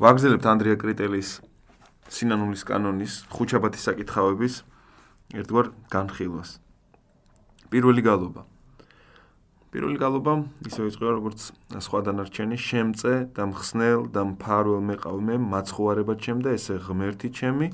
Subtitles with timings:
[0.00, 1.30] ვაგზელებთ ანდრია კრიტელის
[2.08, 4.54] სინანულის კანონის ხუჩაბათის საკითხავების
[5.36, 6.50] ერთგვარ განხილვას.
[7.68, 8.42] პირველი გალობა.
[9.72, 10.32] პირველი გალობა
[10.68, 11.40] ისე ვიწყება როგორც
[11.84, 17.68] სხვა დანარჩენი შემწე და მხსნელ და მფარველ მეყავმე მაცხოვარება ჩემ და ესე ღმერთი ჩემი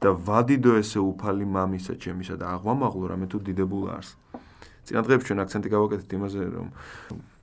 [0.00, 4.16] და ვადიდო ესე უფალი მამისა ჩემისა და აღვამაღლო რამე თუ დიდებულ არს.
[4.88, 6.68] წინა დღეებში ჩვენ აქცენტი გავაკეთეთ იმაზე რომ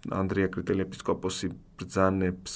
[0.09, 2.53] ანდრია კრიტელი ეპისკოპოსი ბრძანებს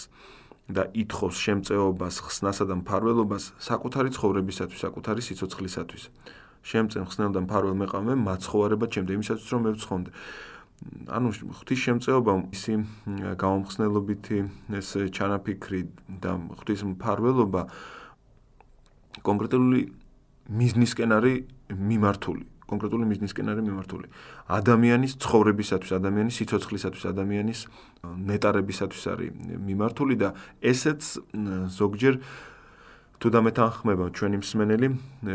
[0.72, 6.04] და ითხოვს შემწეობას, ხსნასა და მფარველობას საკუთარი ცხოვრებისათვის, საკუთარი სიცოცხლისათვის.
[6.64, 10.10] შემწენ ხსნელ და მფარველ მეყავმე მაცხოვარება ჩემ და იმისათვის რომ მევცხონდე.
[11.12, 11.28] ანუ
[11.60, 12.74] ღვთის შემწეობა ისი
[13.44, 14.38] გამომხსნელობითი
[14.80, 15.82] ეს ჩანაფიქრი
[16.24, 17.62] და ღვთის მფარველობა
[19.28, 19.80] კონკრეტული
[20.48, 21.38] მიზნისკენ არის
[21.72, 24.08] მიმართული კონკრეტული მიზნისკენ არის მიმართული.
[24.50, 27.60] ადამიანის ცხოვრებისათვის ადამიანის სიცოცხლისათვის ადამიანის
[28.04, 29.30] ნეტარებისათვის არის
[29.70, 31.02] მიმართული და ესეც
[31.78, 32.14] ზოგჯერ
[33.24, 34.88] თუ დამეთანხმება ჩვენი მსმენელი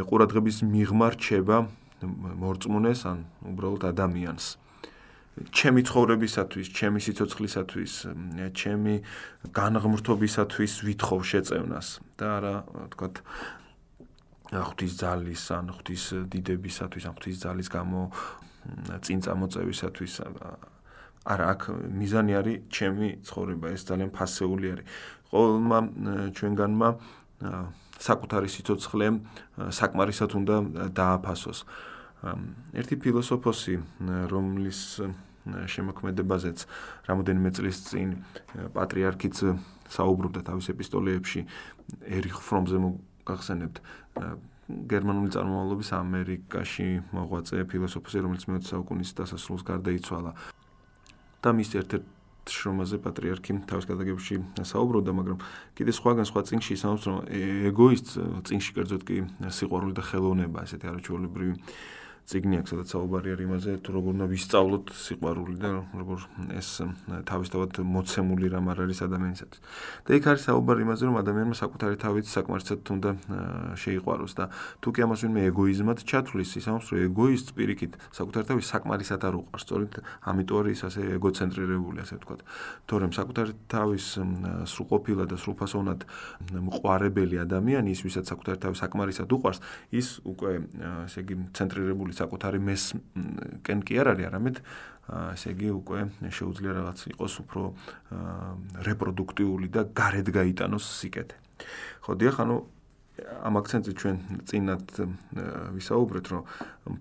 [0.09, 1.56] ყურადღების მიღმა რჩება
[2.05, 4.47] მორწმუნეს ან უბრალოდ ადამიანს.
[5.55, 7.92] ჩემი ცხოვრებისათვის, ჩემი სიცოცხლისათვის,
[8.59, 8.94] ჩემი
[9.55, 11.86] განღმრთობისათვის ვითხოვ შეწევნას
[12.19, 12.55] და არა,
[12.92, 13.14] თქვათ,
[14.52, 18.00] ღვთის ძალის ან ღვთის დიდებისათვის, ან ღვთის ძალის გამო
[19.04, 20.14] წინ წამოწევისათვის
[21.28, 21.60] არა, აქ
[21.92, 24.86] მიზანი არის ჩემი ცხოვრება, ეს ძალიან ფასეული არის.
[25.28, 25.78] ყოველმა
[26.32, 26.88] ჩვენგანმა
[27.98, 29.06] საკუთარი სიცოცხლე
[29.69, 30.56] საკმარისად უნდა
[30.96, 31.58] დააფასოს.
[32.72, 33.74] ერთი ფილოსოფოსი,
[34.32, 34.80] რომლის
[35.48, 36.58] შემოქმედებაზეც
[37.08, 38.08] რამოდენიმე წლის წინ
[38.74, 39.36] პატრიარქიც
[39.88, 41.41] საუბრობდა თავის ეპისტოლეებში
[42.04, 43.76] ერიხ ფრომზე მოგახსენებთ
[44.69, 50.33] გერმანული წარმომავლობის ამერიკაში მოღვაწე ფილოსოფოსი რომელიც მე-20 საუკუნის დასასრულს გარდაიცვალა.
[51.38, 52.05] და მის ერთ-ერთ
[52.48, 55.38] შრომაზე პატრიარქი თავის გადაგებებში საუბრობდა მაგრამ
[55.78, 57.19] კიდე სხვაგან სხვა წინში ისაუბრებს რომ
[57.70, 58.06] ეგოისტ
[58.48, 59.16] წინში კერძოდ კი
[59.58, 61.55] სიყვარული და ხელოვნება ესეთი არაჩვეულებრივი
[62.29, 66.19] ციგნი აქვს, სადაც საუბარი არის იმაზე, თუ როგორ უნდა ვისწავლოთ სიყვარული და როგორ
[66.61, 66.69] ეს
[67.25, 69.61] თავისთავად მოცემული რამ არ არის ადამიანისათვის.
[70.05, 73.11] და იქ არის საუბარი იმაზე, რომ ადამიანმა საკუთარი თავით საკმარისად უნდა
[73.81, 74.44] შეიყვაროს და
[74.84, 79.65] თუ კი ამას ვინმე ეგოიზმად ჩათვლის, ისამოს რომ ეგოისტ პირიქით საკუთარი თავის საკმარისად არ უყვარს,
[79.65, 79.93] სწორედ
[80.28, 82.41] ამიტომ არის ის ასე ეგოცენტრირებული, ასე ვთქვათ.
[82.84, 84.05] თორემ საკუთარი თავის
[84.69, 86.00] სრულყოფილა და სრულფასოვნად
[86.69, 89.59] მყარებელი ადამიანი, ის ვისაც საკუთარი თავის საკმარისად უყვარს,
[89.97, 90.50] ის უკვე
[91.09, 92.83] ესე იგი ცენტრირებული საკუთარი მეს
[93.65, 94.56] კენ კი არ არის, არამედ
[95.09, 96.01] ესე იგი უკვე
[96.37, 97.62] შეუძლია რაღაც იყოს უფრო
[98.89, 101.37] რეპროდუქტიული და გარეთ გაიტანოს სიკეთე.
[102.05, 102.56] ხო დიახ, ანუ
[103.19, 104.84] ამ აქცენტზე ჩვენ წინათ
[105.75, 106.43] ვისაუბრეთ, რომ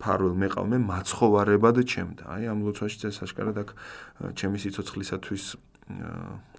[0.01, 2.23] ფარველ მეყავმე მაცხოვარებად ჩემდა.
[2.33, 3.69] აი ამ ლოცვაში ეს აშკარად აქ
[4.33, 5.43] ჩემი სიცოცხლისათვის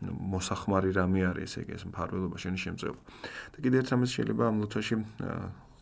[0.09, 3.01] მოსახმარი რამე არის ესე იგი ეს ფარველობა შენი შემწეობა.
[3.53, 4.95] და კიდევ ერთ რამეს შეიძლება ამ ლოცვაში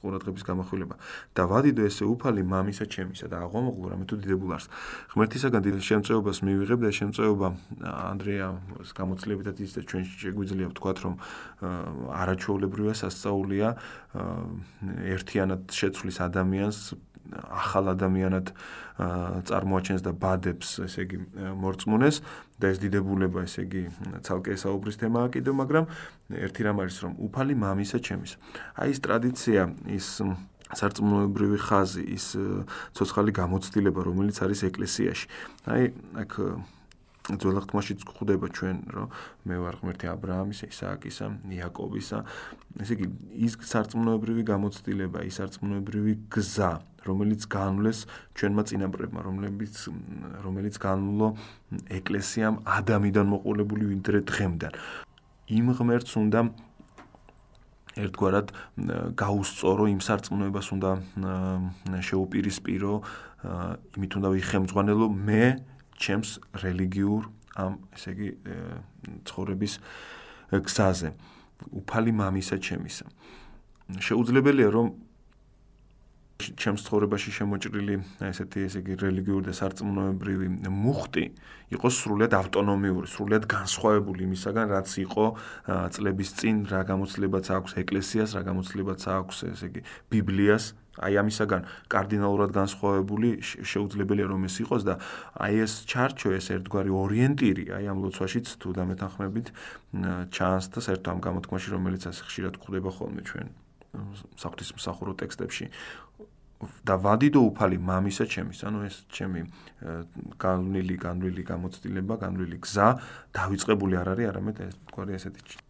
[0.06, 0.94] ყურადღების გამახვილება.
[1.34, 4.67] და ვადიდო ესე უფალი მამისა ჩემისა და აღვამოღლო რამე თუ დიდებულარს
[5.12, 7.49] ღმერთისაგან დიდ შემწეობას მივიღებ და შემწეობა
[7.83, 8.49] ანდრეა
[8.95, 11.15] გამოცდილებითაც ის და ჩვენ შეგვიძლია ვთქვათ რომ
[12.22, 13.69] არაჩვეულებრივია სასწაულია
[15.16, 16.78] ერთიანად შეცვლის ადამიანს
[17.35, 18.53] ახალ ადამიანად
[18.97, 21.19] წარმოაჩენს და ბადებს, ესე იგი,
[21.61, 22.21] მორწმუნეს
[22.57, 23.83] და ეს დიდებულება, ესე იგი,
[24.25, 25.85] ცალკე საუბრის თემაა კიდევ, მაგრამ
[26.33, 28.33] ერთი რამ არის, რომ უფალი მამისა ჩემის.
[28.81, 29.61] აი ეს ტრადიცია,
[29.93, 30.07] ის
[30.67, 32.27] სარწმუნოებრივი ხაზი, ის
[32.97, 35.27] ცოცხალი გამოცდილება, რომელიც არის ეკლესიაში.
[35.71, 35.83] აი,
[36.27, 36.31] აქ
[37.27, 39.07] ძველ ხმაშიც გვხვდება ჩვენ, რომ
[39.51, 42.19] მე ვარ ღმერთი ა ブラ ამის, ისააკისა, იაკობისა.
[42.79, 43.07] ესე იგი,
[43.43, 46.71] ის სარწმუნოებრივი გამოცდილება, ის სარწმუნოებრივი გზა,
[47.03, 47.99] რომელიც განვლეს
[48.39, 49.75] ჩვენმა წინაპრებმა, რომლებიც
[50.47, 51.29] რომელიც განვლო
[51.99, 54.73] ეკლესიამ ადამიანიდან მოყოლებული ვინდრე დღემდან.
[55.51, 56.41] იმ ღმერთს უნდა
[57.97, 58.47] ერთგვარად
[59.17, 60.91] გაუსწორო იმ სარწმუნოებას უნდა
[62.07, 62.93] შეუპირისპირო,
[63.97, 65.45] იმით უნდა ვიხემძღვანელო მე
[65.97, 66.31] ჩემს
[66.62, 67.23] რელიგიურ
[67.57, 68.29] ამ ესე იგი
[69.27, 69.75] ცხოვრების
[70.53, 71.11] გზაზე
[71.73, 73.07] უფალი მამისა ჩემისა.
[74.03, 74.87] შეუძლებელია რომ
[76.37, 77.97] ჩემს ცხოვრებაში შემოჭრილი
[78.28, 81.25] ესეთი ესე იგი რელიგიური და სარწმუნოებრივი მუხტი
[81.72, 85.27] იყოს სრულიად ავტონომიური, სრულიად განსხვავებული იმისაგან, რაც იყო
[85.97, 89.81] წლების წინ, რა გამოცდილებაც აქვს ეკლესიას, რა გამოცდილებაც აქვს ესე იგი
[90.13, 90.65] ბიბლიას,
[91.03, 91.63] აი ამისაგან
[91.93, 94.95] კარდინალურად განსხვავებული შეუძლებელია რომ ეს იყოს და
[95.37, 99.47] აი ეს ჩარჩო ეს ერთგვარი ორიენტირი აი ამ ლოცვაშიც თუ დამეთანხმებით
[100.33, 103.48] ჩანს და საერთოდ ამ გამოთქმაში რომელიც ასე ხშირად გვხვდება ხოლმე ჩვენ
[104.37, 105.66] საღვთისმსახურო ტექსტებში
[106.57, 109.45] და ვადი და უფალი მამისა ჩემის, ანუ ეს ჩემი
[110.41, 112.89] განვლილი, განვლილი გამოცდილება, განვლილი გზა
[113.37, 115.60] დავიწყებული არ არის, არამედ ეს თქვარი ესეთი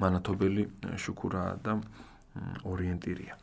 [0.00, 0.64] მანათობელი
[0.96, 1.72] შუქურაა და
[2.64, 3.41] ორიენტირია.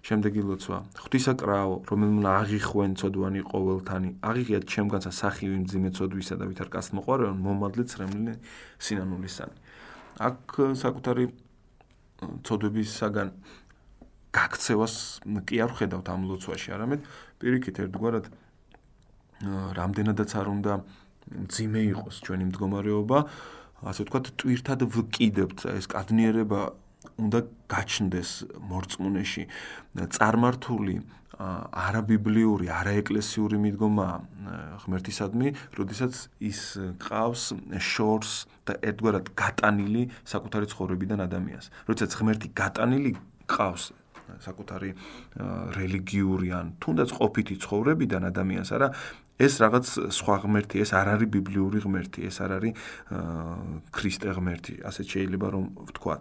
[0.00, 0.78] შემდეგი ლოცვა.
[0.96, 7.84] ღვთისაკრაო, რომელმნა აღიხვენ ცოდვანი ყოველთანი, აღიღიათ ჩემგანსა სახივი მძიმე ცოდვისა და ვითარ კაც მოყარონ მომადლე
[7.84, 8.34] ცრემლი
[8.80, 9.56] სინანულისანი.
[10.24, 10.40] აქ
[10.80, 11.24] საკუთარი
[12.48, 13.28] ცოდვებისაგან
[14.30, 14.94] გაქცევას
[15.44, 17.00] კი არ ხედავთ ამ ლოცვაში, არამედ
[17.40, 18.24] პირიქით ერთგვარად
[19.76, 20.72] რამდენადაც არ უნდა
[21.30, 23.18] მძიმე იყოს ჩვენი მდგომარეობა,
[23.80, 26.60] ასე ვთქვათ, ტვირთად ვკიდებთ ეს კადნიერება
[27.20, 27.38] უნდა
[27.70, 28.30] გაჩნდეს
[28.70, 29.44] მორწმუნეში
[30.16, 30.96] წარმართული
[31.40, 34.08] არაბიბლიური, არაეკლესიური მიდგომა
[34.84, 36.60] ღმერთისადმი, როდესაც ის
[37.00, 37.44] ყავს
[37.80, 38.32] შორს
[38.68, 41.66] და ერთგვარად გატანილი საკუთარი ცხოვრებიდან ადამიანს.
[41.88, 43.12] როდესაც ღმერთი გატანილი
[43.48, 43.84] ყავს
[44.44, 44.90] საკუთარი
[45.74, 48.88] რელიგიური ან თუნდაც ყოფითი ცხოვრებიდან ადამიანს, არა
[49.40, 52.72] ეს რაღაც სხვა ღმერთი, ეს არ არის ბიბლიური ღმერთი, ეს არ არის
[53.96, 56.20] ქრისტე ღმერთი, ასე შეიძლება რომ ვთქვათ.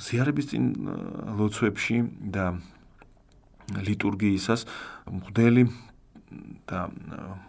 [0.00, 0.64] ზიარების წინ
[1.38, 1.98] ლოცვებში
[2.34, 2.46] და
[3.72, 4.66] ლიტურგიისას
[5.08, 5.64] მღვდელი
[6.68, 6.80] და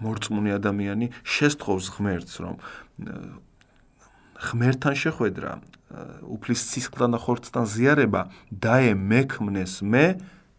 [0.04, 2.56] მორწმუნე ადამიანი შესთხოვს ღმერთს, რომ
[4.46, 5.52] ღმერთთან შეხვედრა,
[6.28, 8.22] უფლის სისხლთან და ხორცთან ზიარება
[8.52, 10.06] დაე მექმნეს მე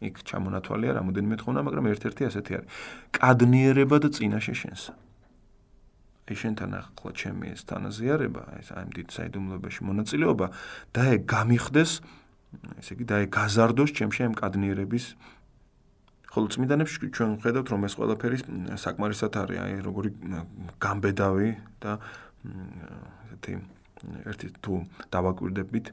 [0.06, 2.69] იქ ჩამონათვალია რამოდენიმე თხოვნა, მაგრამ ერთ-ერთი ასეთი არის.
[3.16, 4.92] კადნიერება და წინაშე შენსა.
[6.26, 10.46] აი შენთან ახლა ჩემი ეს თანაზიარება, ეს აი დიდ საიდუმლოებაში მონაწილეობა
[10.90, 11.90] და ეგ გამიხდეს,
[12.82, 15.06] ესე იგი და ეგ გაზარდოს ჩემში ამ კადნიერების
[16.37, 18.38] ხოლო წმინდანებში ჩვენ ვხედავთ რომ ეს ყველაფერი
[18.76, 20.11] საკმარისად არის, აი როგორი
[20.82, 21.49] გამბედავი
[21.81, 21.93] და
[23.32, 23.52] ესეთი
[24.29, 24.75] ერთი თუ
[25.14, 25.87] დავაკვირდებით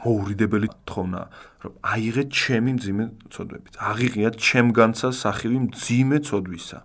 [0.00, 1.20] მოურიდებელი თხოვნა,
[1.60, 3.74] რომ აიღეთ ჩემი მძიმე ცოდვებით.
[3.76, 6.78] აღიღიათ ჩემგანცა სახივი მძიმე ცოდვისა.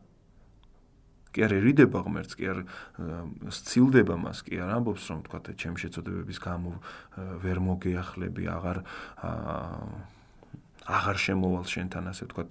[1.36, 2.60] კი არ ერიდება ღმერთს, კი არ
[3.52, 6.72] სცილდება მას, კი არ ამბობს რომ თქვა ჩემ შეცოდებების გამო
[7.44, 8.78] ვერ მოგეახლები, აღარ
[10.86, 12.44] აღარ შემოვალ შენთან ასე თქვა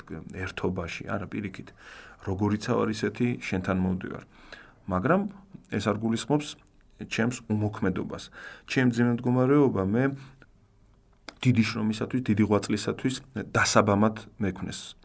[0.45, 1.69] ერთობაში, არა პირიქით.
[2.29, 4.25] როგორიცა ვარ ისეთი შენთან მოვდივარ.
[4.91, 5.21] მაგრამ
[5.71, 6.49] ეს არ გულისხმობს
[7.09, 8.31] ჩემს უმოქმედობას.
[8.67, 10.05] ჩემ ძიმე მდგომარეობა მე
[11.45, 13.15] დიდი შრომისათვის, დიდი ღვაწლისათვის
[13.55, 14.97] დასაბამად მექნეს.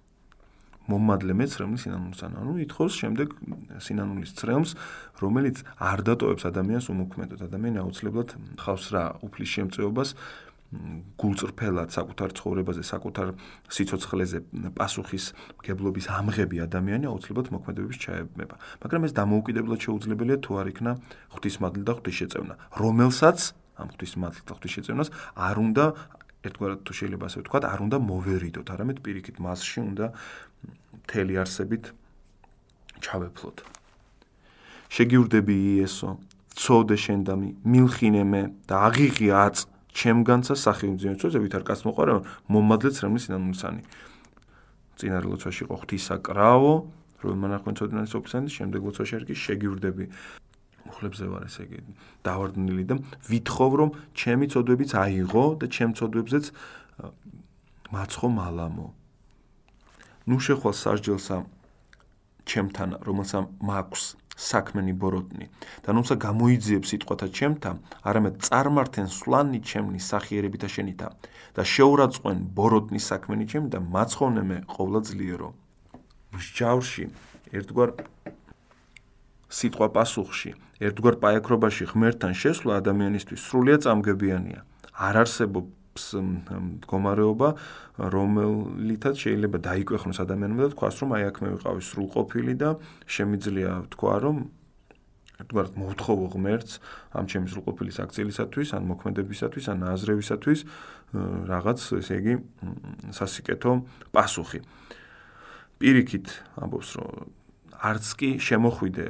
[0.89, 3.27] მომადლე მეცრემლის სინანულსან, ანუ ითხოვს შემდეგ
[3.77, 4.71] სინანულის ცრემლს,
[5.21, 7.39] რომელიც არ დატოვებს ადამიანს უმოქმედოდ.
[7.49, 10.09] ადამიანი აუცილებლად ხავს რა უფლის შემწეობას
[10.69, 13.27] გულწრფელად საკუთარ ცხოვრებაზე, საკუთარ
[13.73, 14.39] სიცოცხლეზე
[14.77, 15.25] პასუხის
[15.65, 18.55] გებლობის ამღები ადამიანი აუცილებლად მოქმედებების ჩაებება.
[18.85, 20.91] მაგრამ ეს დამოუკიდებლად შეუძლებელია თუ არ იქნა
[21.33, 23.39] ღვთისმადლი და ღვთისშეწევნა, რომელსაც
[23.81, 25.85] ამ ღვთისმადლით და ღვთისშეწევნას არ უნდა
[26.39, 30.05] ერთგვარად თუ შეიძლება ასე ვთქვა, არ უნდა მოვერიდოთ, არამედ პირიქით მასში უნდა
[31.09, 31.89] მთელი არსებით
[33.01, 33.65] ჩავეფლოთ.
[34.93, 36.21] შეგიურდები იესო,
[36.53, 37.33] ცოდე შენ და
[37.65, 42.13] მილხინე მე და აღიღი აწ ჩემგანცა სახიუმძინო ცოდე ვით არ კაც მოყარა
[42.53, 43.81] მომადლე ცრემლის ინანუსანი.
[45.01, 46.73] წინარ ლოცვაში ყო ღვთისაკრაო,
[47.25, 50.05] რომ მანახონ ცოდნანის ოფისანი, შემდეგ ლოცვაში არის შეგიურდები
[50.85, 51.79] მუხლებზე ვარ ესე იგი
[52.25, 52.95] დავარდნილი და
[53.29, 56.45] ვითხოვ რომ ჩემი წოდებიც აიღო და ჩემ წოდებზეც
[57.93, 58.87] მაცხო მალამო
[60.29, 61.37] ნუ შეხვალ სასჯელსა
[62.49, 64.03] ჩემთან რომელსაც მაქვს
[64.39, 65.45] საქმენი ბოროტნი
[65.85, 71.07] და ნუცა გამოიძიებ სიტყვათა ჩემთან არამედ წარმართენ სვლანი ჩემნი სახიერებითა შენითა
[71.57, 75.49] და შეურაცხყვენ ბოროტნი საქმენი ჩემი და მაცხოვნე მე ყოვლა ძლიერო
[76.37, 77.05] მსჯავრში
[77.59, 77.89] ერთგვარ
[79.59, 84.59] სიტყვა პასუხში ერთგვარ პაექრობაში ღმერთთან შესვლა ადამიანისთვის სრულიად წამგებიანია.
[85.07, 85.78] არ არსებობს
[86.19, 87.49] მდგომარეობა,
[88.13, 92.69] რომელითაც შეიძლება დაიკვეხნოს ადამიანმა და თქვას, რომ აი აქ მე ვიყავი სრულყოფილი და
[93.05, 94.35] შემიძლია თქვა, რომ
[95.39, 96.73] ერთგვარად მოვთხოვო ღმერთს
[97.15, 100.59] ამ ჩემი სრულყოფილის აქციელისათვის, ან მოქმედებისათვის, ან აზრევისათვის
[101.47, 102.33] რაღაც, ესე იგი,
[103.15, 103.71] სასიკეთო
[104.11, 104.59] პასუხი.
[105.79, 106.27] პირიქით
[106.59, 107.31] ამბობს, რომ
[107.79, 109.07] არც კი შემოხვიდე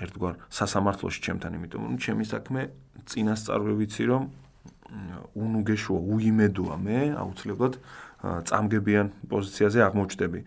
[0.00, 2.60] ერთგვარ სასამართლოში ჩემთან, იმიტომ რომ ჩემი საქმე
[3.04, 4.22] წინასწარვე ვიცი რომ
[5.34, 7.74] უნუგეშოა, უიმედოა მე აუცილებლად
[8.48, 10.40] წამგებიან პოზიციაზე აღმოჩნდები.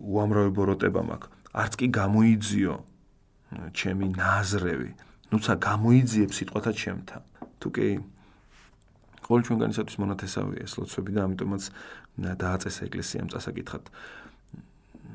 [0.00, 1.28] უამრავი ბოროტება მაქვს.
[1.54, 2.74] არც კი გამოიძიო
[3.78, 4.90] ჩემი ნაზრევი,
[5.32, 7.22] ნუცა გამოიძიებ სიტყვათა ჩემთან.
[7.60, 7.88] თუ კი
[9.24, 11.62] ყოველ ჩვენგანისათვის მონათესავია ეს ლოცვები და ამიტომაც
[12.20, 13.84] დააწესა ეკლესიამ წასაკითხად.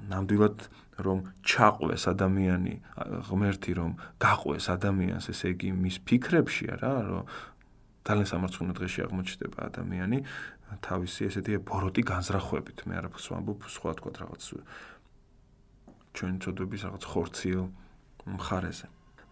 [0.10, 0.58] ნამდვილად
[1.00, 2.74] რომ ჩაყვეს ადამიანი
[3.30, 7.24] ღმერთი რომ გაყვეს ადამიანს ესე იგი მის ფიქრებში არა რომ
[8.10, 10.18] ძალიან სამარცხუნო დღეში აღმოჩნდება ადამიანი.
[10.82, 12.78] თავისი ესეთი ბოროტი განზრახვებით.
[12.90, 14.44] მე არაფერს ვამბობ სხვა თქვა რაღაც
[16.18, 17.66] ჩვენ წოდების რაღაც ხორციელ
[18.34, 18.86] მხარეზე.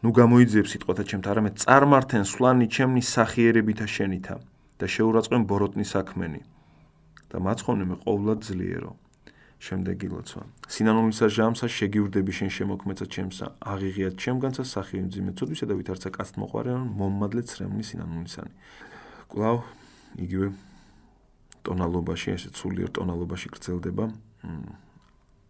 [0.06, 4.36] ნუ გამოიძიებ სიტყვათა ჩემთ არამედ წარმართენ სვლანი ჩემნი სახიერებითა შენითა
[4.78, 6.42] და შეურაცხყვენ ბოროტნი საქმენი.
[7.28, 8.92] და მაცხოვნე მე ყოვლად ძლიერო
[9.58, 10.44] შემდეგი ლოცვა.
[10.70, 16.84] სინანომისა ჟამსა შეგიურდები შენ შემოქმეცა ჩემსა, აღიღიათ ჩემგანცა სახე იმძიმე ცუდვისა და ვითარცა კაცთ მოყარეონ
[16.94, 18.54] მომმადლე ცრემლი სინანომისანი.
[19.34, 19.58] კვლავ
[20.22, 20.48] იგივე
[21.66, 24.06] ტონალობაში, ესე ცულიერ ტონალობაში გრძელდება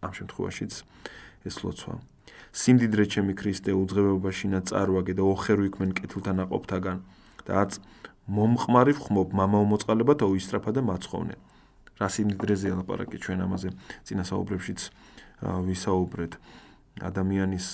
[0.02, 0.72] ამ შემთხვევაშიც
[1.48, 1.94] ეს ლოცვა.
[2.58, 6.98] სიმდიდრე ჩემი ქრისტე უძღებებაშინა წარვაგე და ოხერო იქმენ კეთილთა ნაყოფთაგან
[7.46, 7.72] და აწ
[8.28, 11.36] მომყმარი ხმობ მამაო მოწყალებათო ისტრაფა და მაცხოვნე.
[11.98, 13.68] რა სიმდიდრეზე ლაპარაკი ჩვენ ამაზე
[14.06, 14.80] წინასაუბრებშიც
[15.42, 16.32] ვისაუბრეთ.
[16.98, 17.66] ადამიანის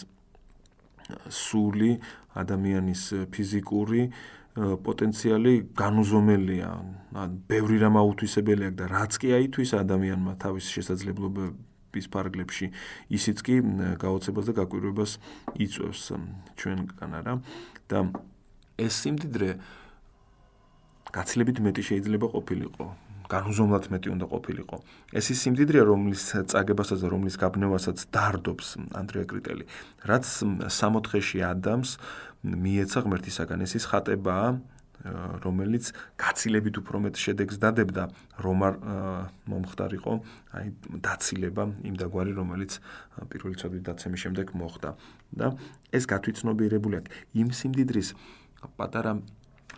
[1.29, 1.93] სული
[2.37, 3.03] ადამიანის
[3.33, 4.03] ფიზიკური
[4.55, 6.71] პოტენციალი განუზომელია.
[7.15, 12.67] ან ბევრი რამ აუთვისებელია და რაც კი აითვის ადამიანმა თავის შესაძლებლობების ფარგლებში
[13.11, 13.55] ისიც კი
[14.03, 15.13] გაოცებას და გაკვირვებას
[15.59, 16.03] იწვევს
[16.59, 17.35] ჩვენგან არა
[17.91, 17.99] და
[18.79, 19.49] ეს სიმდიდრე
[21.15, 23.04] გაცილებით მეტი შეიძლება ყოფილიყო
[23.35, 24.77] განუზომლად მეტი უნდა ყოფილიყო.
[25.19, 29.65] ეს ის სიმდიდრეა, რომლის წაგებასაც და რომლის გაბნევასაც დარდობს ანდრია კრიტელი.
[30.07, 30.25] რაც
[30.71, 31.91] 64-ში ადამს
[32.45, 34.49] მიეცა ღმერთისაგან, ეს ის ხატებაა,
[35.45, 38.05] რომელიც გაცილებით უფრო მეტ შედეგს დადებდა,
[38.41, 38.75] რომ არ
[39.53, 40.13] მომხდარიყო,
[40.57, 40.67] აი
[41.05, 42.73] დაცილება იმ დაგვარი, რომელიც
[43.29, 44.91] პირველი ცოდვით დაცემის შემდეგ მოხდა.
[45.35, 45.59] და
[45.93, 48.09] ეს გათვითცნობიერებული აქვს იმ სიმდიდრის
[48.79, 49.19] პატარა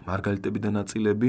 [0.06, 1.28] მარგალიტები და ნაწილები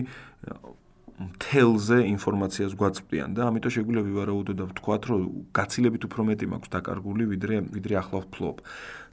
[1.17, 7.23] მთელზე ინფორმაციას გვაწვდიან და ამიტომ შეგვიძლია ვივარაუდოთ და ვთქვათ, რომ გაცილებით უფრო მეტი მაქვს დაკარგული,
[7.33, 8.57] ვიდრე ვიდრე ახლა ვფლობ.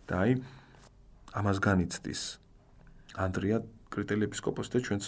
[0.04, 0.32] და აი
[1.32, 2.22] ამას განიცდის
[3.16, 5.04] ანდრია კრიტელეპისკოპოსი და ჩვენც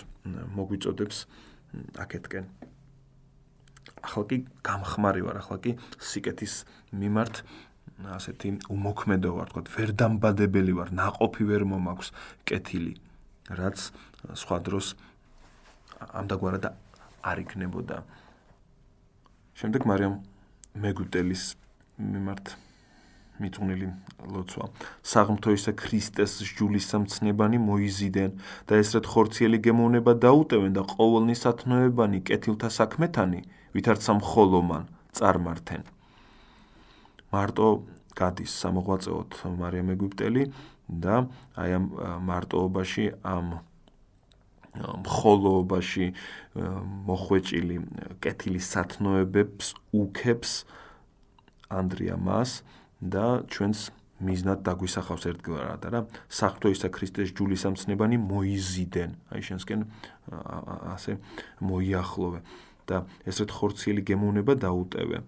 [0.56, 1.16] მოგვიწოდებს
[2.00, 2.44] აქეთკენ.
[4.06, 6.54] ახლა კი გამხმარი ვარ, ახლა კი სიკეთის
[6.96, 7.34] მიმართ
[8.16, 12.08] ასეთი უმოქმედო ვარ, თქვა, ვერ დამბადებელი ვარ, ناყოფი ვერ მომაქვს
[12.48, 12.94] კეთილი,
[13.52, 13.78] რაც
[14.36, 14.86] სხვა დროს
[15.96, 16.64] ამდაგვარად
[17.26, 17.96] არ იქნებოდა.
[19.56, 20.14] შემდეგ მარიამ
[20.78, 21.44] მეგვიტელის
[21.96, 22.46] მიმართ
[23.40, 23.88] მიწუნილი
[24.32, 24.66] ლოცვა.
[25.04, 28.30] საღმთოისა ქრისტეს ჯულისამცნებანი მოიზიდენ
[28.68, 33.40] და ესრეთ ხორციელი გემოვნება დაუტევენ და ყოველნი სათნოებანი კეთილთა საქმეთანი
[33.76, 35.82] ვითარცა მხოლომან წარმართენ.
[37.32, 37.68] მარტო
[38.16, 39.30] გადის სამოღვაწეოდ
[39.60, 40.42] მარიამ ეგვიპტელი
[40.88, 41.16] და
[41.60, 41.84] აი ამ
[42.28, 43.46] მარტოობაში ამ
[44.76, 46.06] მხოლობაში
[47.08, 47.76] მოხვეჭილი
[48.20, 50.52] კეთილი სათნოებებს უქებს
[51.72, 52.62] ანდრია მას
[53.00, 53.80] და ჩვენს
[54.16, 56.00] მიზნად დაგვისახავს ერთგვარად რა
[56.32, 59.10] საფრთხეისა ქრისტეს ჯულისამცნებანი მოიზიდენ.
[59.32, 59.80] აი შენსკენ
[60.96, 61.20] ასე
[61.60, 62.40] მოიახლოვე
[62.88, 65.20] და ესეთ ხორციელი გემოვნება დაუტევე.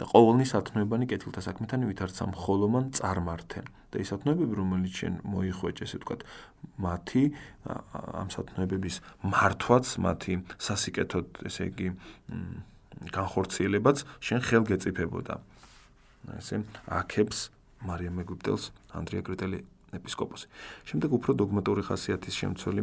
[0.00, 6.00] და ყოველნი სათნოებანი კეთილთა საქმეთანი ვითარცა მხოლომან წარმართენ და ის სათნოებები რომელიც შენ მოიხვეჭე ესე
[6.00, 6.20] ვთქვათ
[6.80, 7.22] მათი
[8.22, 8.96] ამ სათნოებების
[9.28, 11.88] მართვაც მათი სასიკეთოდ ესე იგი
[13.12, 15.34] განხორციელებაც შენ ხელ გეწიფებოდა
[16.38, 16.64] ესე
[17.02, 17.38] აქებს
[17.86, 19.58] მარიამ ეგვიპტელს ანდრია კრიტელი
[19.92, 20.46] ეპისკოპოსი.
[20.88, 22.82] შემდეგ უფრო დოგმატური ხასიათის შემცველი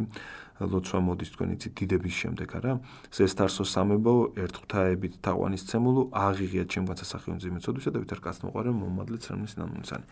[0.62, 2.72] ლოცვა მოდის თქვენ იცით დიდების შემდეგ არა?
[3.10, 9.54] ზესტარსო სამებო ერთხთაებით თაყვანის ცემულო აღიღია ჩემგან სასახიონ ძიმეცოდვისა და ვითარ კაც მოყარე მომადლე ცრემლის
[9.58, 10.06] ნამუნსანი.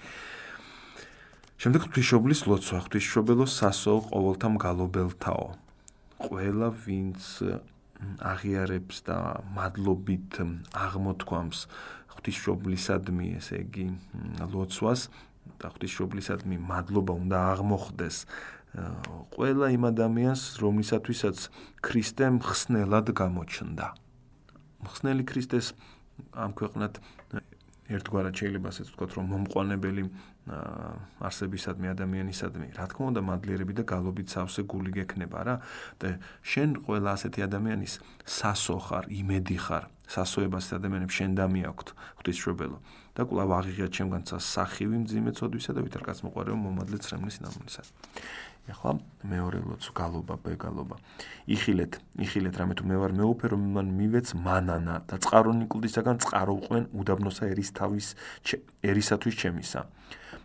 [1.58, 5.46] შემდეგ ღვთისმშობლის ლოცვა ღვთისმშობელო სასო ყოველთა მგალობელთაო.
[6.22, 7.22] ყველა ვინც
[8.22, 10.38] აღიარებს და მადლობით
[10.70, 11.60] აღმოთქვამს
[12.14, 13.86] ღვთისმშობლისადმი, ესე იგი,
[14.54, 15.10] ლოცვას
[15.58, 18.16] და ღვთისმშობლისადმი მადლობა უნდა აღმოხდეს
[19.34, 21.38] ყველა იმ ადამიანს, რომლისათვისაც
[21.82, 23.86] ქრისტე მხსნელად გამოჩნდა.
[24.86, 25.74] მხსნელი ქრისტეს
[26.38, 27.02] ამ ქვეყნად
[27.88, 30.02] ერთგვარად შეიძლება ასე ვთქვათ, რომ მომყვანებელი
[31.28, 35.54] არსებისადმი ადამიანისადმი, რა თქმა უნდა, მადლიერები და გალობით სავსე გული გექნება რა.
[36.00, 36.09] და
[36.45, 41.88] შენ ყველა ასეთი ადამიანის სასო ხარ, იმედი ხარ, სასოებას ადამიანებს შენ დამიაქვთ
[42.21, 42.78] ღვთისმშობელო.
[43.18, 47.83] და კვლავ აღიღია ჩემგან სახივი მძიმე წოდვისა და ვითარკაც მოყარეო მომადლე ცრემლის ნამუნისა.
[48.68, 48.90] ეხლა
[49.25, 50.96] მეორე ლოცვა გალობა ბეგალობა.
[51.48, 56.52] იხილეთ, იხილეთ რამე თუ მე ვარ მეუფე რომ მან მივეც მანანა და წყარონი კლდისაგან წყარო
[56.60, 58.06] უყვენ უდაბნოსა ერის თავის
[58.84, 59.80] ერისათვის ჩემისა.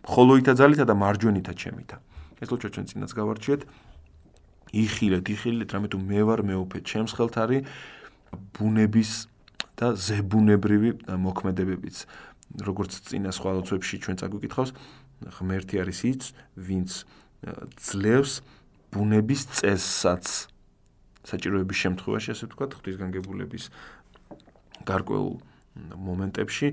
[0.08, 1.96] ხოლოითა ძალითა და მარჯვენითა ჩემითა.
[2.40, 3.60] ეს ლოცვა ჩვენ წინაც გავარჩიეთ.
[4.74, 7.62] იხილეთ, იხილეთ რამე თუ მე ვარ მეუფე ჩემს ხელთ არის
[8.56, 9.10] ბუნების
[9.78, 11.96] და ზებუნებრივი მოქმედებებიც.
[12.54, 14.70] როგორც წინა სხვა ლოცვებში ჩვენ წაგვიკითხავს,
[15.38, 16.22] ღმერთი არის ის,
[16.54, 16.90] ვინც
[17.78, 18.40] ძლევს
[18.94, 20.48] ბუნების წესსაც
[21.24, 23.64] საჭიროების შემთხვევაში ასე ვთქვათ ღვთისგანგებულების
[24.84, 25.34] გარკვეულ
[26.04, 26.68] მომენტებში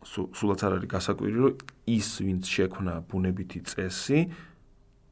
[0.00, 1.54] სულაც არ არის გასაკვირი, რომ
[1.92, 4.18] ის ვინც შექმნა ბუნებითი წესი,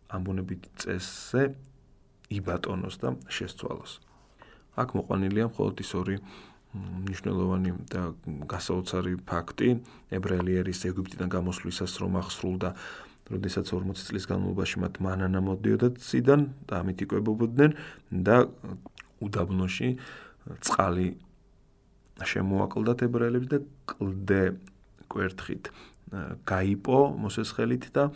[0.09, 1.42] ამ ბუნებითი წესზე
[2.33, 3.92] იბატონოს და შესწვალოს.
[4.80, 6.16] აქ მოყვანილია მხოლოდ ის ორი
[6.78, 8.02] მნიშვნელოვანი და
[8.49, 9.68] გასაოცარი ფაქტი
[10.12, 12.71] ებრაელი ერის ეგვიპტიდან გამოსვლისას რომ ახსრულდა
[13.32, 17.76] როდესაც 40 წლის განმავლობაში მათ მანანა მოდიოდა ციდან და ამით იკვებებოდნენ
[18.28, 18.37] და
[19.25, 19.90] უდაბნოში
[20.64, 21.08] წყალი
[22.32, 23.58] შემოაკლდათ ებრაელებს და
[23.90, 24.42] კლდე
[25.12, 25.70] კვერთხით
[26.49, 28.08] გაიპო მოსეს ხელით და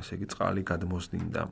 [0.00, 1.46] ასე იგი წყალი გადმოსდინდა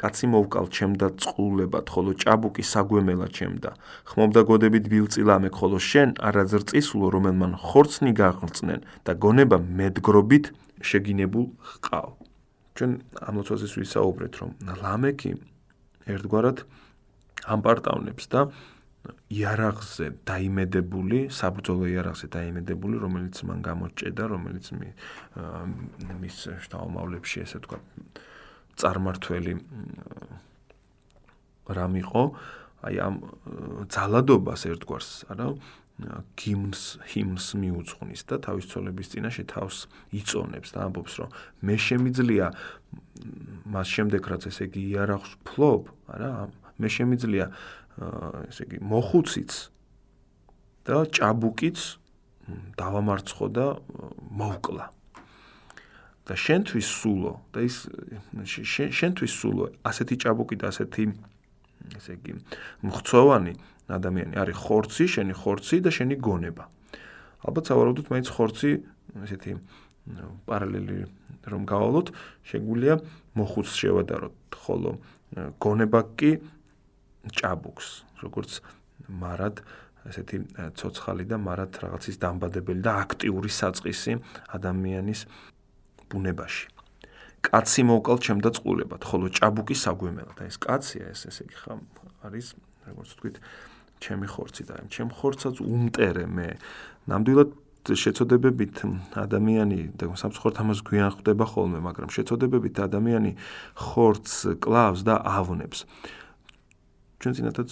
[0.00, 3.70] კაცი მოვკალ ჩემდა წყულებად ხოლო ჭაბუკი საგვემელა ჩემდა.
[4.08, 10.44] ხმობდა გოდებით ბილწილამე ხოლო შენ არაძრწისულო რომელმან ხორცნი გაღრწნენ და გონება მედგრობით
[10.80, 12.10] შეგინებულ ხყავ
[12.80, 12.92] ჩვენ
[13.28, 15.32] ამ ლოცვაზეს ვისაუბრეთ რომ ლამეკი
[16.08, 16.64] ერთგვარად
[17.44, 18.40] ამპარტავნებს და
[19.32, 24.66] იარაღზე დაიმედებული, საბრძოლო იარაღზე დაიმედებული, რომელიც მან გამოჭედა, რომელიც
[26.20, 27.78] მის შთამომავლებში, ესე თქვა,
[28.78, 29.54] წარმართველი
[31.70, 32.22] რამ იყო,
[32.80, 33.16] აი ამ
[33.92, 35.48] ძალადობას ერთგვარს, არა,
[36.40, 39.84] გიმს, ჰიმს მიუძღვნის და თავის ცოლების წინაშე თავს
[40.16, 41.34] იწონებს და ამბობს, რომ
[41.66, 42.46] მე შემიძლია
[43.68, 46.30] მას შემდეგ რაც ესე იგი იარაღს ფლობ, არა,
[46.80, 47.50] მე შემიძლია
[48.48, 49.52] ესე იგი მოხუციც
[50.88, 51.78] და ჭაბუკიც
[52.80, 53.66] დავამარცხო და
[54.40, 54.99] მოვკლა.
[56.30, 57.76] და შენთვის სულო და ის
[59.00, 61.04] შენთვის სულო ასეთი ჭაბუკი და ასეთი
[61.98, 62.32] ესე იგი
[62.86, 63.54] მხცოვანი
[63.90, 66.64] ადამიანი არის ხორცი, შენი ხორცი და შენი გონება.
[67.42, 68.70] ალბათ სავარაუდოდ მაინც ხორცი
[69.26, 69.52] ესეთი
[70.46, 70.96] პარალელი
[71.50, 72.12] რომ გავალოთ,
[72.46, 72.94] შეგვიძლია
[73.34, 74.90] მოხუც შევადაროთ, ხოლო
[75.62, 76.32] გონება კი
[77.34, 77.88] ჭაბუკს,
[78.22, 78.60] როგორც
[79.08, 79.64] მარად
[80.08, 80.36] ესეთი
[80.78, 84.16] ცოცხალი და მარად რაღაცის დამბადებელი და აქტიური საწყისი
[84.56, 85.26] ადამიანის
[86.10, 86.66] ბუნებაში.
[87.40, 90.38] კაცი მოვკალ ჩემდა წყულებად, ხოლო ჭაბუკი საგვემელად.
[90.44, 91.74] ეს კაცია ეს ესე იგი ხა
[92.28, 92.46] არის,
[92.84, 93.36] როგორც ვთქვით,
[94.00, 96.48] ჩემი ხორცი და ჩემ ხორცაც უმტერე მე.
[97.08, 98.84] ნამდვილად შეწოდებებით
[99.16, 103.32] ადამიანი და სამცხორთ ამას გვიან ხვდება ხოლმე, მაგრამ შეწოდებებით ადამიანი
[103.72, 105.88] ხორცს კლავს და ავნებს.
[107.20, 107.68] ჩვენ წინათაც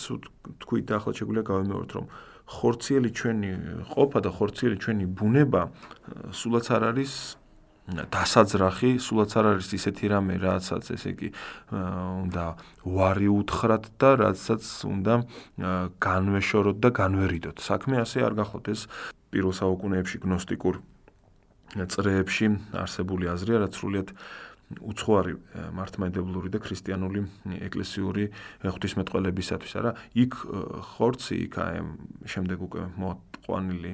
[0.65, 2.07] თქვი და ახლა შეგვიძლია გავემეოროთ რომ
[2.49, 3.51] ხორციელი ჩვენი
[3.93, 5.63] ყოფა და ხორციელი ჩვენი ბუნება
[6.33, 7.13] სულაც არ არის
[7.89, 11.29] დასაძრახი, სულაც არ არის ისეთი რამე, რაცაც ესე იგი
[11.73, 12.45] უნდა
[12.85, 15.15] ვარი უთხრათ და რაცაც უნდა
[15.97, 17.57] განვეშოროთ და განვერიდოთ.
[17.65, 18.81] საქმე ასე არ გახლოთ ეს
[19.33, 20.75] პირველ საუკუნეებში გნოსტიკურ
[21.89, 22.47] წრეებში
[22.77, 24.09] არსებული აზრია, რაც სრულიად
[24.69, 25.33] უცხოარი
[25.73, 27.23] მართლმადიდებლური და ქრისტიანული
[27.69, 28.25] ეკლესიური
[28.65, 29.93] ღვთისმეტყველებისათვის, არა?
[30.13, 30.37] იქ
[30.93, 31.81] ხორცი, იქ აი
[32.29, 33.93] შემდეგ უკვე მოყვანილი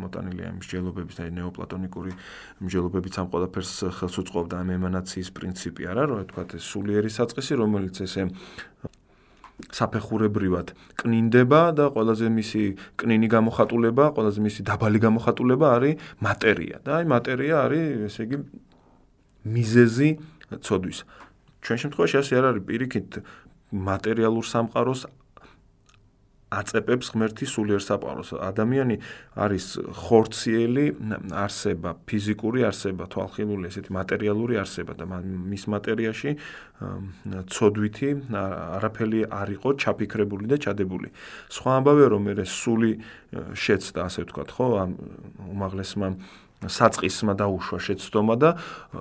[0.00, 2.12] მოტანილი ამ მსჯელობების და ნეოპლატონიკური
[2.64, 6.02] მსჯელობებით ამ ყველაფერს ხელს უწყობდა ამ ემანაციის პრინციპი, არა?
[6.08, 8.32] რომ თქვა ეს სულიერი საწყისი, რომელიც ესე
[9.70, 12.62] საფეხურებრივად კნინდება და ყველაზე მისი
[12.98, 18.36] კნინი გამოხატულება, ყველაზე მისი დაბალი გამოხატულება არის მატერია და აი მატერია არის ესე იგი
[19.44, 20.08] მიზეზი
[20.62, 20.98] ცოდვის.
[21.62, 23.10] ჩვენ შემთხვევაში ასე არ არის პირიქით
[23.72, 25.02] მატერიალურ სამყაროს
[26.52, 28.36] აწებებს ღმერთი სულიერ საპაროს.
[28.36, 28.96] ადამიანი
[29.40, 29.64] არის
[30.04, 30.86] ხორციელი
[31.32, 36.30] არსება, ფიზიკური არსება, თვალხილული ესეთი მატერიალური არსება და მის მატერიაში
[37.48, 38.10] ცოდვითი
[38.76, 41.08] არაფერი არ იყო ჩაფიქრებული და ჩადებული.
[41.48, 42.92] სხვა ამბავია რომ მე სული
[43.56, 44.90] შეცდა ასე ვთქვათ, ხო, ამ
[45.56, 46.08] უმაღლესმა
[46.68, 48.50] საწყისმა დაუშვა შეცდომა და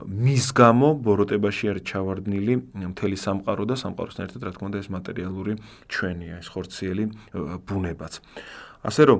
[0.08, 2.54] მის გამო ბოროტებაში არის ჩავარდნილი
[2.93, 5.54] მთელი სამყარო და სამყაროსთან ერთად რა თქმა უნდა ეს მატერიალური
[5.91, 7.04] ჩვენია ეს ხორციელი
[7.67, 8.13] ბუნებაც.
[8.82, 9.19] ასე რომ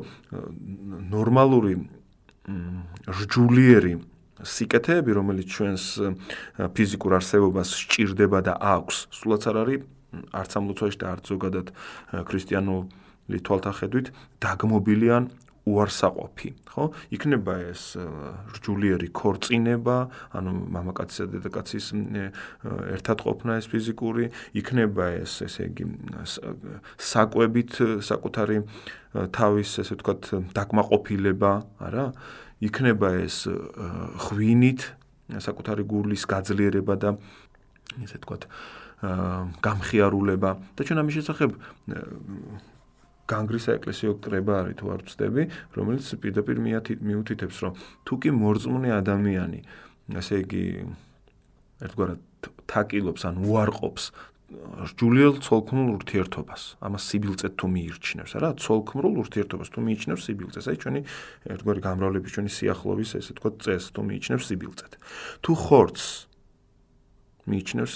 [1.14, 1.74] ნორმალური
[3.06, 3.94] რჯულიერი
[4.42, 5.84] სიკეთეები რომელიც ჩვენს
[6.74, 9.82] ფიზიკურ არსებობას სჭირდება და აქვს სულაც არ არის
[10.34, 11.68] არც ამ ლოცვაში და არც ზოგადად
[12.26, 14.08] ქრისტიანული თვალთახედვით
[14.42, 15.24] დაგმობილიან
[15.70, 16.86] უარსაყოფი, ხო?
[17.14, 17.94] იქნება ეს
[18.58, 19.98] რჯულიერი ქორწინება,
[20.34, 21.86] ანუ მამაკაცისა და დედაკაცის
[22.98, 24.26] ერთად ყოფნა ეს ფიზიკური,
[24.58, 25.86] იქნება ეს ესე იგი
[26.98, 27.72] საკვებით
[28.02, 28.58] საკუთარი
[29.38, 30.22] თავის ესე ვთქვათ
[30.58, 32.06] დაკმაყოფილება, არა?
[32.62, 33.46] იქნება ეს
[34.26, 34.82] ღვინით
[35.38, 37.16] საკუთარი გულის გაძლიერება და
[38.02, 38.50] ესე ვთქვათ
[39.02, 41.56] გამხიარულება და ჩვენ ამის შესახებ
[43.30, 45.44] განგრისა ეკლესიო კრება არის თუ არ ვწდები,
[45.78, 46.58] რომელიც პირდაპირ
[47.02, 47.74] მიუთითებს, რომ
[48.06, 49.60] თუ კი მორწმუნე ადამიანი,
[50.18, 50.64] ასე იგი
[51.86, 52.20] ერთგვარად
[52.72, 54.06] თაკილობს ან უარყოფს
[55.00, 56.62] ჯულიელ ცოლქმრულ ურთიერთობას.
[56.84, 58.50] ამას სიბილწეთ თუ მიიჩნევს, რა?
[58.60, 61.02] ცოლქმრულ ურთიერთობას თუ მიიჩნევს სიბილწეს, აი ჩვენი
[61.56, 64.94] ერთგვარი გამრავლების ჩვენი სიახლოვის ესე თქვა წეს თუ მიიჩნევს სიბილწეთ.
[65.40, 66.08] თუ ხორცს
[67.50, 67.94] მიიჩნევს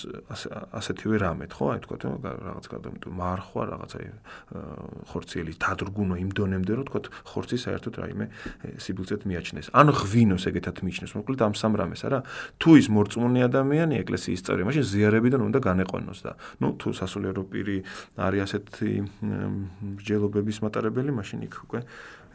[0.74, 1.66] ასეთივე რამეთ, ხო?
[1.76, 4.06] აი თქვა რაღაც გადამიტო მარხვა, რაღაც აი
[5.06, 8.26] ხორციელი დადრგუნო იმ დონემდე, რომ თქვა ხორცი საერთოდ რაიმე
[8.82, 9.68] სიბილწეთ მიაჩნეს.
[9.70, 12.20] ან ღვინოს ეგეთად მიიჩნევს, მოკლედ ამ სამ რამეს, არა?
[12.58, 16.32] თუ ის მორწმუნე ადამიანი ეკლესიის წევრი, მაშინ ზიარებიდან უნდა განეყონოს და
[16.62, 17.78] ნუ თუ სასულიერო პირი
[18.18, 18.90] არის ასეთი
[19.22, 21.80] მსჯელობების მატარებელი, მაშინ იქ უკვე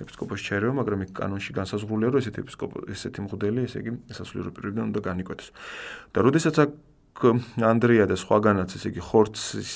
[0.00, 4.84] ეპისკოპოსი ჩაერევა, მაგრამ იქ კანონში განსაზღვრულია, რომ ესეთი ეპისკოპოსი, ესეთი მღვდელი, ესე იგი სასულიერო პირიდან
[4.88, 5.48] უნდა განიკვეთოს.
[6.14, 6.70] და როდესაც აქ
[7.60, 9.70] ანდრია და სხვაგანაც ესე იგი ხორცის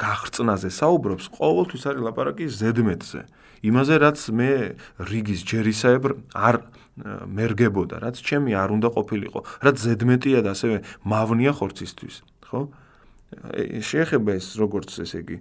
[0.00, 3.20] გაღწნაზე საუბრობს, ყოველთვის არის ლაპარაკი ზედმეტზე.
[3.68, 4.50] იმაზე რაც მე
[5.02, 6.56] რიგის ჯერისაებრ არ
[7.26, 12.16] მერგებოდა, რაც ჩემი არ უნდა ყოფილიყო, რაც ზედმეტია და ასევე მავნია ხორცისთვის,
[12.50, 12.60] ხო?
[13.84, 15.36] შეეხება ეს როგორც ესე იგი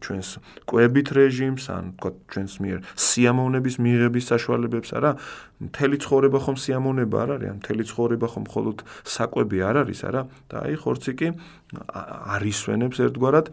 [0.00, 0.28] ჩვენს
[0.68, 5.12] კვებით რეჟიმს, ან თქვა ჩვენს მიერ სიამოვნების მიღების საშუალებებს, არა?
[5.60, 10.22] მთელი ცხოვრება ხომ სიამოვნება არ არის, ან მთელი ცხოვრება ხომ მხოლოდ საკვები არ არის, არა?
[10.50, 11.28] და აი ხორცი კი
[12.36, 13.46] არისვენებს ერთგვარად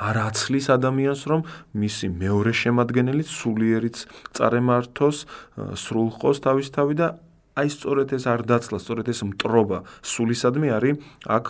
[0.00, 1.40] არ აცლის ადამიანს, რომ
[1.76, 3.96] მისი მეორე შემადგენელი სულიერიც
[4.32, 5.18] წარემართოს,
[5.76, 7.08] სრულყოს თავისთავი და
[7.52, 10.94] აი სწორედ ეს არ დაცლა, სწორედ ეს მტრობა სულისადმი არის
[11.28, 11.46] აქ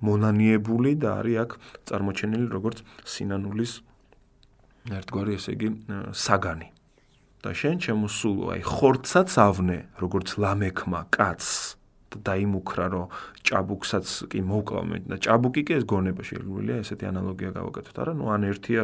[0.00, 1.50] მონანიებული და არის აქ
[1.88, 3.72] წარმოჩენილი როგორც სინანულის
[4.96, 5.68] ერთგვარი ესე იგი
[6.16, 6.68] საგანი.
[7.42, 11.74] და შენ ჩემო სულო, აი ხორცაც ავნე, როგორც ლამექმა კაცს
[12.20, 13.04] დაიმუქრა, რომ
[13.42, 18.12] ჭაბუკსაც კი მოკლა მე და ჭაბუკი კი ეს გონება შეიძლება ესეთი ანალოგია გავაკეთოთ, არა?
[18.18, 18.82] ნუ ან ერთია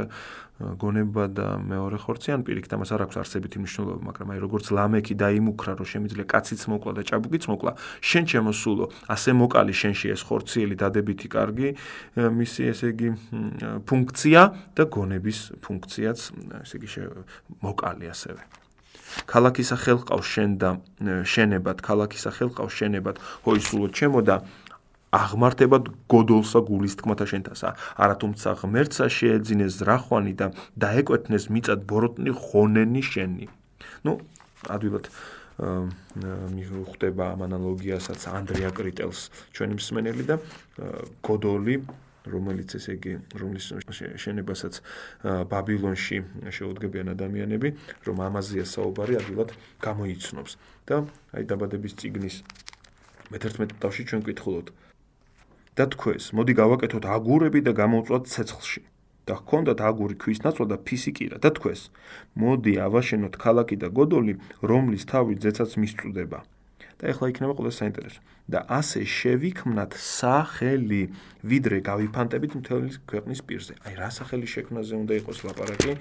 [0.58, 5.14] გონება და მეორე ხორცი ან პირიქით ამას არ აქვს არსებითი მნიშვნელობა, მაგრამ აი როგორც ლამეკი
[5.22, 10.74] დაიმუქრა, რომ შემიძლია კაციც მოკლა და ჭაბუკიც მოკლა, შენ შემოსულო, ასე მოკალი შენში ეს ხორციელი
[10.82, 11.68] დადებითი კარგი
[12.18, 13.08] მისი ესე იგი
[13.86, 14.40] ფუნქცია
[14.74, 16.18] და გონების ფუნქციაც
[16.66, 16.88] ესე იგი
[17.62, 18.67] მოკალი ასევე.
[19.26, 20.70] ქალაქის ახელყავს შენ და
[21.24, 23.16] შენებად, ქალაქის ახელყავს შენებად,
[23.46, 24.36] ჰოისულო ჩემო და
[25.08, 27.68] აღმართებად გოდოლსა გულის თქმათა შენთასა.
[27.96, 33.46] არათუმცა ღმერთსა შეეძინეს ზრახვანი და დაეკვეთნეს მიწად ბოროტნი ხონენი შენი.
[34.04, 34.20] ну
[34.68, 35.08] ადვილად
[35.58, 39.20] მიხვდება ამ ანალოგიასაც ანდრია კრიტელს
[39.56, 40.36] ჩვენი მსმენელი და
[41.26, 41.82] გოდოლი
[42.34, 43.12] რომელიც ესე იგი
[43.42, 43.70] რომლის
[44.24, 44.80] შენებასაც
[45.52, 46.18] ბაბილონში
[46.58, 47.74] შეუდგებიან ადამიანები
[48.08, 50.58] რომ ამაზეა საუბარი ადვილად გამოიცნობს
[50.90, 51.04] და
[51.36, 52.36] აი დაბადების ციგნის
[53.32, 54.76] მე-11 თავში ჩვენ ვკითხულობთ
[55.78, 58.82] და თქვეს, მოდი გავაკეთოთ აგურები და გამოვწვათ ცეცხლში.
[59.28, 61.80] და ჰქონდათ აგური ქვის ნაცვალ და ფისიკირა და თქვეს,
[62.40, 64.34] მოდი ავაშენოთ ქალაქი და გოდოლი,
[64.70, 66.38] რომლის თავი ძეცაც მისწუდება.
[66.98, 68.20] და ეხლა იქნება ყველა საინტერესო.
[68.48, 71.02] და ასე შევიქმნათ სახელი,
[71.44, 73.72] ვიდრე გავიფანტებით მთელი ქვეყნის პირზე.
[73.84, 75.92] აი რა სახელი შექმნაზე უნდა იყოს ლაპარაკი?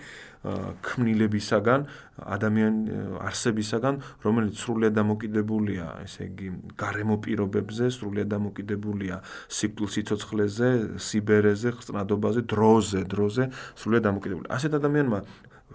[0.88, 1.82] ქმნილებისაგან,
[2.24, 2.76] ადამიან
[3.20, 6.48] არსებისაგან, რომელიც სრულიად დამოკიდებულია, ესე იგი,
[6.80, 9.16] გარემო პირობებზე, სრულიად დამოკიდებულია
[9.52, 10.70] სიკვდილ სიცოცხლეზე,
[11.04, 13.44] სიბერეზე, ხსნადობაზე, დროზე, დროზე,
[13.76, 14.50] სრულიად დამოკიდებულია.
[14.56, 15.20] ასეთ ადამიანმა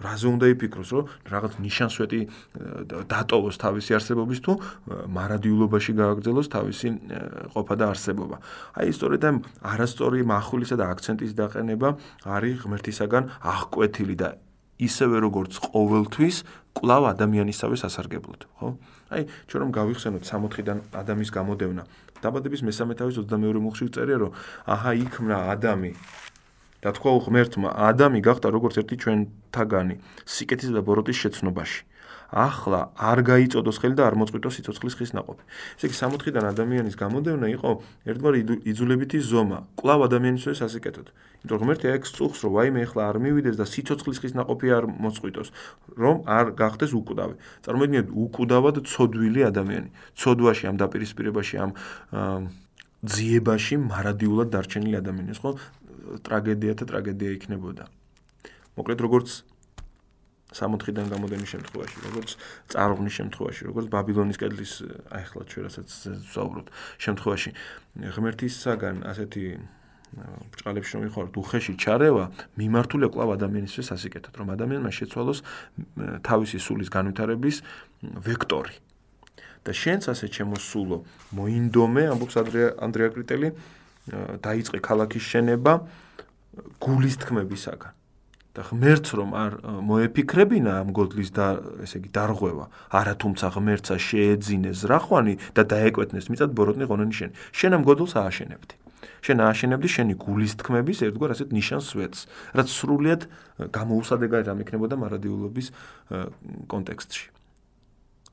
[0.03, 2.19] რაზე უნდა იფიქროს, რომ რაღაც ნიშანსვეტი
[3.07, 4.53] დატოვოს თავისი არსებობის თუ
[5.17, 6.87] მარადიულობაში გააგრძელოს თავისი
[7.55, 8.37] ყოფა და არსებობა.
[8.77, 11.89] აი სწორედ ამ არასწორი מחულისა და აქცენტის დაყენება
[12.27, 14.29] არის ღმერთისაგან აღკვეთილი და
[14.81, 16.35] ისევე როგორც ყოველთვის
[16.73, 18.67] კლავ ადამიანისავე სასარგებლოდ, ხო?
[19.13, 21.83] აი ჩვენ რომ გავიხსენოთ 64-დან ადამიანის გამოდევნა,
[22.23, 24.31] დაბადების მესამე თავის 22 მუხში წერია, რომ
[24.65, 25.91] აჰა იქმნა ადამი
[26.83, 29.95] და თქვა უღმერთმა, ადამი გახდა როგორც ერთი ჩვენთაგანი,
[30.27, 31.81] სიკეთისა და ბოროტის შეცნობაში.
[32.33, 35.43] ახლა არ გაიწოდოს ხელი და არ მოწყვიტოს სიცოცხლის ხის ناყოფი.
[35.77, 37.71] ესე იგი 60-დან ადამიანის გამოდევნა იყო
[38.09, 38.39] ერთგვარი
[38.73, 41.07] იძულებითი ზომა, კვლავ ადამიანისთვის ასაკეთოთ.
[41.45, 44.85] იმიტომ რომ ერთი ეგ წუხს რომ აიმე ახლა არ მივიდეს და სიცოცხლის ხის ناყოფი არ
[44.89, 45.49] მოწყვიტოს,
[45.93, 47.35] რომ არ გახდეს უკვდავი.
[47.61, 49.89] წარმოიდგინეთ უკვდავად ცოდვილი ადამიანი.
[50.17, 51.71] ცოდვაში ამ დაპირისპირებაში ამ
[53.03, 55.51] ძიებაში მარადიულად დარჩენილი ადამიანის ხო
[56.23, 57.83] ტრაგედია და ტრაგედია იქნებოდა.
[58.77, 59.29] მოკლედ როგორც
[60.53, 62.29] 64-დან გამოდენის შემთხვევაში, როგორც
[62.69, 64.73] წარღვნის შემთხვევაში, როგორც ბაბილონის კედლის
[65.09, 65.89] აი ახლა ჩვენ რასაც
[66.29, 66.67] ვსაუბრობთ,
[67.01, 67.49] შემთხვევაში
[68.13, 69.43] ღმერთისაგან ასეთი
[70.13, 72.25] ბრჭყალებში რომ იხაროთ უხეში ჩარევა,
[72.61, 75.39] მიმართულია კლავ ადამიანისთვის ასიკეთოთ, რომ ადამიანმა შეცვალოს
[76.21, 77.55] თავისი სულის განვითარების
[78.21, 78.73] ვექტორი.
[79.63, 80.97] და შენც ასე ჩემოსულო,
[81.39, 82.35] მოინდომე, ამბობს
[82.83, 83.55] ანდრია კრიტელი,
[84.11, 85.73] დაიწყე ქალაქის შენება
[86.83, 87.93] გულის თქმებისაგან.
[88.53, 94.85] და ღმერთს რომ არ მოეფიქრებინა ამ გოდლის და ესე იგი დარღვევა, არა თუმცა ღმერთსა შეეძინეს
[94.93, 97.31] რახვანი და დაეკვეთნეს მიწად ბოროტნი ღონენი შენ.
[97.49, 98.75] შენ ამ გოდლს ააშენებდი.
[99.25, 102.19] შენ ააშენებდი შენი გულის თქმების ერთგვარ ასეთ ნიშანს ვეთს,
[102.53, 103.21] რაც სრულიად
[103.73, 105.67] გამოუსადეგარი რამ იქნებოდა მარადიულობის
[106.69, 107.32] კონტექსტში.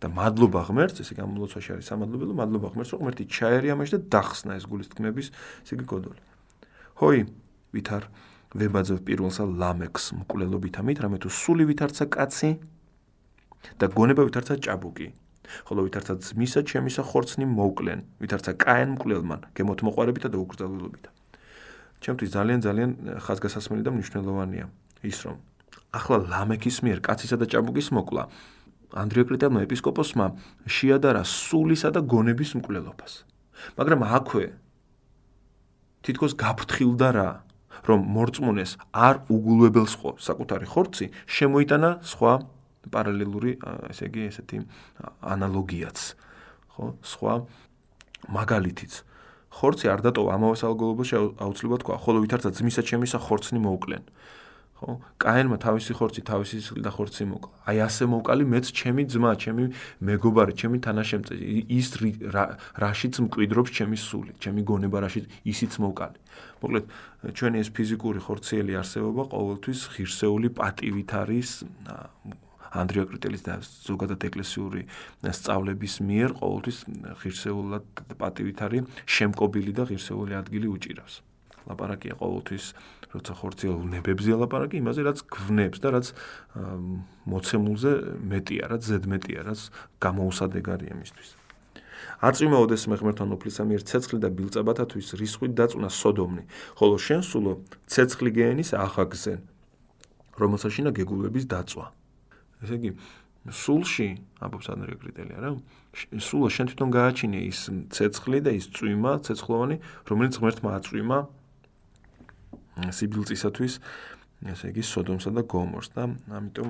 [0.01, 4.57] და მადლობა ღმერთს, ესე გამოლოცვაში არის სამადლობელო, მადლობა ღმერთს, რომ ღმერთი ჩაერია მას და დახსნა
[4.57, 5.29] ეს გულის თქმების,
[5.65, 6.23] ესე იგი კოდოლი.
[7.01, 7.21] ჰოი,
[7.77, 8.03] ვითარ
[8.57, 12.51] ვებაძო პირველსა ლამექს მკვლელობით ამით, რამე თუ სული ვითარცა კაცი
[13.77, 15.09] და გონება ვითარცა ჭაბუკი.
[15.67, 21.05] ხოლო ვითარცა ძმისა ჩემისა ხორცნი მოკლენ, ვითარცა კაენ მკვლელმან, გემოთ მოყარებითა და უკრძალულობით.
[22.01, 24.67] ჩემთვის ძალიან ძალიან ხაზგასასმელი და მნიშვნელოვანია
[25.05, 25.37] ის რომ
[25.93, 28.23] ახლა ლამექის მიერ კაცისა და ჭაბუკის მოკლა
[28.95, 30.27] ანდრია კრიტელმა ეპისკოპოსმა
[30.67, 33.13] შეადარა სულისა და გონების მკვლელობას.
[33.79, 34.47] მაგრამ აქვე
[36.07, 37.31] თითქოს გაფრთხილდა რა,
[37.89, 42.33] რომ მორწმუნეს არ უგულვებელს ხო საკუთარი ხორცი შემოიტანა სხვა
[42.89, 43.61] პარალელური,
[43.93, 44.57] ესე იგი, ესეთი
[45.21, 45.99] ანალოგიაც,
[46.77, 46.85] ხო?
[47.05, 47.35] სხვა
[48.33, 48.93] მაგალითიც.
[49.51, 54.03] ხორცი არ დატოვა ამავე სალგოლობაში აუცილებლად თქვა, ხოლო ვითარცა ძმისა ჩემისა ხორცნი მოუკლენ.
[54.81, 54.97] ხო?
[55.21, 57.53] კაენმა თავისი ხორცი, თავისი და ხორცი მოკლა.
[57.69, 59.65] აი ასე მოკალი მეც ჩემი ძმა, ჩემი
[60.01, 61.35] მეგობარი, ჩემი თანაშემწე,
[61.69, 61.87] ის
[62.81, 66.19] რაშიც მკვიდრობს ჩემი სული, ჩემი გონება რაშიც ისიც მოკალი.
[66.65, 66.85] მოკლედ,
[67.37, 71.49] ჩვენი ეს ფიზიკური ხორციელი არსებობა ყოველთვის ღირსეული პატივით არის
[72.71, 74.83] ანდრია კრიტელის და ზოგადად ეკლესიური
[75.27, 76.79] სწავლების მიერ ყოველთვის
[77.21, 77.85] ღირსეულად
[78.21, 81.30] პატივით არის შემკობილი და ღირსეული ადგილი უჭირავს.
[81.69, 82.65] ლაპარაკია ყოველთვის
[83.11, 86.07] როცა ხორციელ ნებებზე ლაპარაკი იმაზე რაც გვნებს და რაც
[87.27, 87.93] მოცემულზე
[88.31, 89.61] მეტია, რაც ზედმეტია, რაც
[89.99, 91.31] გამოუსადეგარია მისთვის.
[92.21, 96.45] აწვიმაოდეს მე ღმერთთან უფლისა მიერ ცეცხლი და ბილწაბათათვის რისხვით დაწუნა სოდომნი,
[96.79, 97.53] ხოლო შენ სულო
[97.93, 99.41] ცეცხლი გენის ახაგზენ,
[100.41, 101.87] რომელსაშინა გეგულების დაწვა.
[102.61, 102.91] ესე იგი
[103.49, 104.09] სულში
[104.45, 105.51] აბობს ანდრია კრიტელია რა
[106.21, 107.61] სულო შენ თვითონ გააჩინე ის
[107.97, 109.77] ცეცხლი და ის წვიმა ცეცხლოვანი
[110.13, 111.19] რომელიც ღმერთმა აწვიმა
[112.89, 113.75] სიბილწისათვის
[114.53, 116.07] ესე იგი სოდომსა და გომორს და
[116.39, 116.69] ამიტომ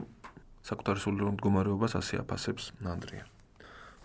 [0.67, 3.25] საკუთარი სულიერ მდგომარეობას ასე აფასებს ნანდრია.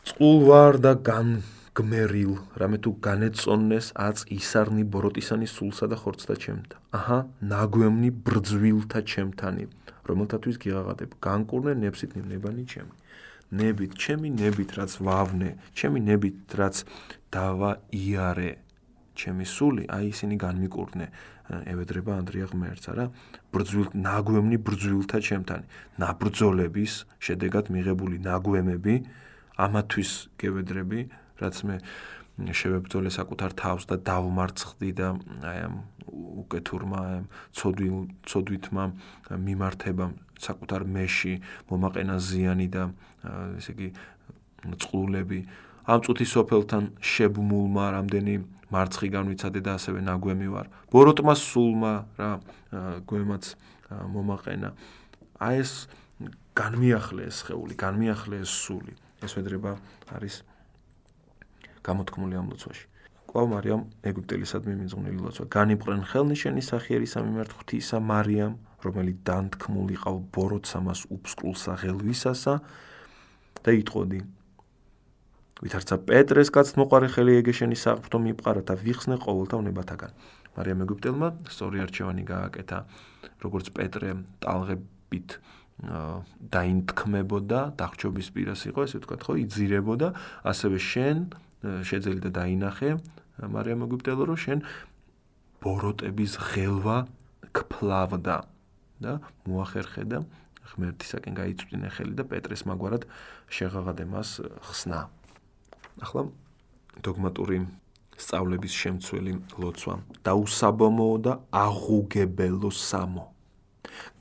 [0.06, 6.78] წყულ ვარ და განგმერილ რამე თუ განეწონნეს აწ ისარნი ბოროტისანი სულსა და ხორცთა ჩემთა.
[6.98, 7.20] აჰა
[7.52, 9.66] ნაგვემნი ბრძვილთა ჩემთანი
[10.06, 12.94] რომელთათვის გიღაღადებ განკურნე ნებსით ნებანი ჩემი.
[13.52, 16.82] ნებით ჩემი ნებით რაც ვავნე ჩემი ნებით რაც
[17.34, 18.52] დავა იარე
[19.16, 21.06] ჩემი სული აი ისინი განმიკურნე
[21.50, 23.06] ევედრება ანდრია ღმერთს არა?
[23.54, 25.62] ბრძვილ ნაგვემნი ბრძვილთა ჩემთან
[26.02, 28.96] ნაბრძოლების შედეგად მიღებული ნაგვემები
[29.66, 31.00] ამათვის გევედრები
[31.42, 31.76] რაც მე
[32.36, 35.08] შევებძოლე საკუთარ თავს და დავმარცხდი და
[35.52, 35.76] აი ამ
[36.44, 37.02] უკეთურმა
[37.56, 37.96] ცოდვილ
[38.28, 38.84] ცოდვითმა
[39.46, 41.34] მიმართებამ საკუთარ მეში
[41.72, 42.84] მომაყენა ზიანი და
[43.56, 43.88] ესე იგი
[44.84, 45.40] წყლულები
[45.86, 48.36] ამ წუთის სოფელთან შებმულმა რამდენი
[48.74, 50.68] მარცხი განვიცადე და ასევე ნაგვემი ვარ.
[50.90, 52.32] ბოროტმა სულმა რა
[53.06, 53.44] გვემაც
[53.94, 54.70] მომაყენა.
[55.46, 55.72] აი ეს
[56.58, 58.94] განმიახლე ეს ხეული, განმიახლე ეს სული.
[59.22, 59.78] ეს ვედრება
[60.12, 60.42] არის
[61.86, 62.86] გამოთქმული ამ ლოცვაში.
[63.30, 65.46] ყავ მარიამ ეგვიპტელისადმი მიმძღვნილი ლოცვა.
[65.52, 68.54] განიბრენ ხელნიშენი სახიერი სამიმართ ღვთისა მარიამ,
[68.86, 72.54] რომელიც დანთქმული ყავ ბოროტს ამას უფსკულსა ღელვისასა
[73.66, 74.20] და იტყოდი
[75.64, 80.12] ვითარცა პეტრეს კაც მოყარი ხელი ეგეშენი საფრთო მიპყარა და ვიხსნე ყოველთა უნებათაგან.
[80.56, 82.78] მარიამ ეგვიპტელმა სწორი არჩევანი გააკეთა,
[83.44, 84.10] როგორც პეტრე
[84.44, 85.30] ტალღებით
[86.56, 90.08] დაინთქმებოდა, დახჭობის პირას იყო, ესე ვთქვათ, ხო, იძირებოდა,
[90.48, 91.18] ასევე შენ
[91.84, 92.90] შეძელი და დაინახე
[93.52, 94.60] მარიამ ეგვიპტელო, რომ შენ
[95.64, 96.98] ბოროტების ღელვა
[97.52, 98.38] ქფლავდა
[99.04, 99.14] და
[99.48, 100.24] მოახერხე და
[100.72, 103.04] ღმერთისაკენ გაიწვდინე ხელი და პეტრეს მაგვარად
[103.52, 104.30] შეღაღადე მას
[104.68, 105.25] ხსნა.
[106.04, 106.28] ახლა
[107.06, 107.60] დოგმატური
[108.16, 109.96] სწავლების შემცველი ლოცვა.
[110.24, 113.26] დაუსაბამო და აღუგებელო სამო.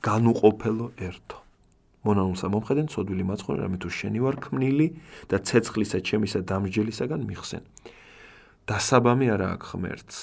[0.05, 1.37] განუყოფელო ერთო.
[2.05, 4.87] მონანულსა მომხედენ ცოდვილი მაცხონე რამე თუ შენი ვარ ქმნილი
[5.31, 7.63] და ცეცხლისა ჩემისა დამსჯელისაგან მიხსენ.
[8.69, 10.17] დასაბამი არა აქ ღმერთს.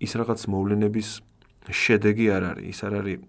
[0.00, 1.08] ის რაღაც მოვლენების
[1.66, 2.66] შედეგი არ არის.
[2.72, 3.20] ის არ არის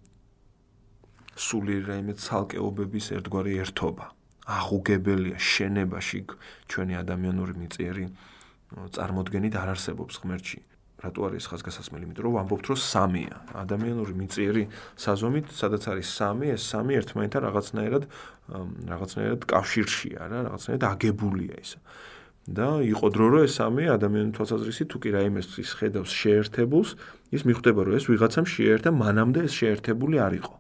[1.42, 4.06] სულიერ რაიმე ცალკეობების ერთგვარი ერთობა
[4.48, 6.20] აღუგებელია შენებაში
[6.72, 8.06] ჩვენი ადამიანური მიწიერი
[8.96, 10.60] წარმოდგენით არ არსებობს ღმერთში.
[11.02, 12.04] რატო არის ხაზგასასმელი?
[12.06, 13.36] იმიტომ რომ ვამბობთ რომ სამია.
[13.58, 14.64] ადამიანური მიწიერი
[15.02, 18.04] საზომით, სადაც არის სამი, ეს სამი ერთმანეთთან რაღაცნაირად
[18.92, 21.72] რაღაცნაირად კავშირშია რა, რაღაცნაირად აგებულია ის.
[22.42, 26.90] და იყო დრო რომ ეს სამი ადამიანური თვალსაზრისით თუ კი რაიმეს ის ხედავს შეერთებულს,
[27.38, 30.54] ის მიხვდება რომ ეს ვიღაცამ შეერთა, მანამდე ეს შეერთებული არ იყო.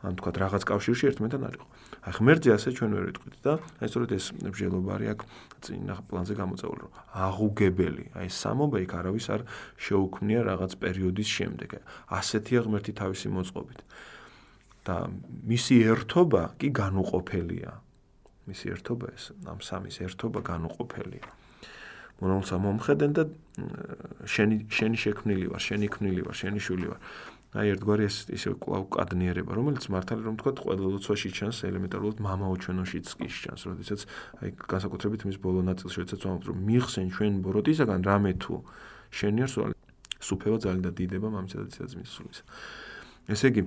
[0.00, 1.66] ან თქვა რაღაც კავშირში ერთმანეთთან არ იყო.
[2.00, 5.20] აი ღმერთზე ასე ჩვენ ვერ ვიტყვით და აი სწორედ ეს მსჯელობა არის აქ
[5.60, 6.92] წინა პლანზე გამოწეული რომ
[7.24, 8.04] აღუგებელი.
[8.16, 9.40] აი სამობა იქ არავის არ
[9.76, 11.70] შეუქმნია რაღაც პერიოდის შემდეგ.
[12.08, 13.80] ასეთია ღმერთი თავისი მოწყობით.
[14.80, 15.12] და
[15.44, 17.72] მისი ერთობა კი განუყოფელია.
[18.48, 21.28] მისი ერთობა ეს ამ სამის ერთობა განუყოფელია.
[22.20, 23.22] მონოლცა მომხედენ და
[24.28, 27.00] შენი შენი შექმნილი ვარ შენი ქმნილი ვარ შენი შვილი ვარ
[27.50, 33.06] და ერთგვარი ეს ისე კვლავ კადნიერება, რომელიც მართალი რომ თქვა, ყველა ლოცვაში ჩანს, ელემენტარულად მამაოჩვენოშიც
[33.18, 34.00] კი ჩანს, როდესაც
[34.38, 38.54] აი განსაკუთრებით მის ბოლო ნაწილში როდესაც ვამბობთ, რომ მიხსენ ჩვენ ბოროტისაგან რამე თუ
[39.10, 39.74] შენიერ სულ
[40.20, 42.38] სუფევა ძალიან და დიდება მამისა და ძმის სულის.
[43.34, 43.62] ესე იგი,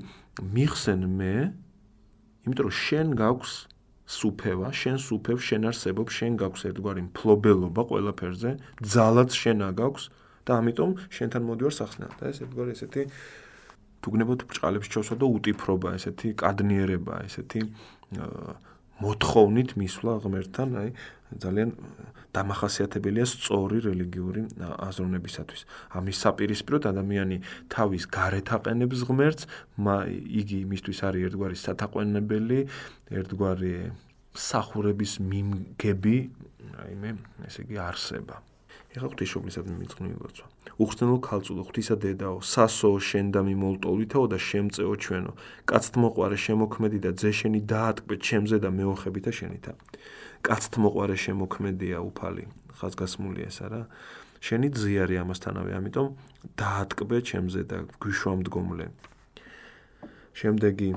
[0.53, 1.35] მიხსენ მე,
[2.45, 3.53] იმიტომ რომ შენ გაქვს
[4.03, 8.51] სუფევა, შენ სუფევ, შენ არსებობ, შენ გაქვს ერთგვარი მფლობელობა ყველაფერზე,
[8.83, 10.03] ძალაც შენ აგაქვს
[10.43, 13.03] და ამიტომ შენთან მოდივარ სახსნად და ეს ერთგვარი ესეთი
[14.03, 17.61] თუგნებოდ ბრჭყალებს ჩავსვა და უტიფრობა, ესეთი კადნიერება, ესეთი
[19.03, 20.89] მოთხოვნით მისვლა ღმერთთან, აი
[21.33, 21.69] ძალიან
[22.33, 25.61] დამახასიათებელია სწორი რელიგიური აზროვნებისათვის.
[25.97, 27.37] ამის საპირისპიროდ ადამიანი
[27.73, 29.43] თავის გარეთ აყენებს ღმერთს,
[30.41, 32.59] იგი მისთვის არის ერთგვარი სათაყვანებელი,
[33.17, 33.73] ერთგვარი
[34.33, 36.15] სახურების მიმგები,
[36.85, 37.09] აი მე
[37.49, 38.35] ესე იგი არსება.
[38.93, 40.52] ეხლა ღვთისმშობლისადმი ლოცვა.
[40.81, 45.31] უხსნელო ქალწულო ღვთისა დედაო, სასო შენ და მიმოლტოვითაო და შემწეო ჩვენო.
[45.69, 49.71] კაცთმოყარე შემოქმედი და ძეშენი დაატკბე ჩემზე და მეოხებითა შენითა.
[50.47, 52.43] კაცთმოყარე შემოქმედია უფალი,
[52.79, 53.81] ხაზგასმული ეს არა?
[54.43, 56.07] შენი ძიარი ამასთანავე, ამიტომ
[56.59, 58.87] დაატკბე ჩემზე და გვიშვამდგომლე.
[60.33, 60.89] შემდეგი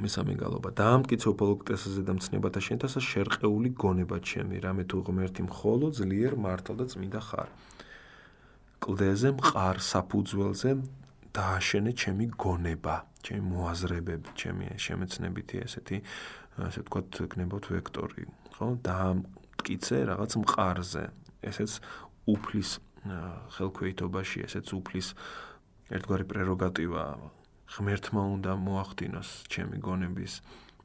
[0.00, 6.36] მესამე გალობა დაამტკიცო პოლოქტესაზე და მცნებათა შენთასა შერყეული გონება ჩემი რამე თუ ღმერთი მხოლო ძლიერ
[6.44, 7.48] მართალ და წმინდა ხარ
[8.84, 10.70] კლდეზე მყარ საფუძველზე
[11.36, 15.98] დააშენე ჩემი გონება ჩემი მოაზრებები ჩემი შემეცნებითი ესეთი
[16.68, 18.24] ასე ვთქვათ გნებოთ ვექტორი
[18.56, 21.04] ხო დაამტკიცე რაღაც მყარზე
[21.50, 21.72] ესეც
[22.34, 22.70] უფლის
[23.56, 25.08] ხელქვეითობაში ესეც უფლის
[25.96, 27.14] ერთგვარი პრეროგატივაა
[27.76, 30.32] ღმერთმა უნდა მოახდინოს ჩემი გონების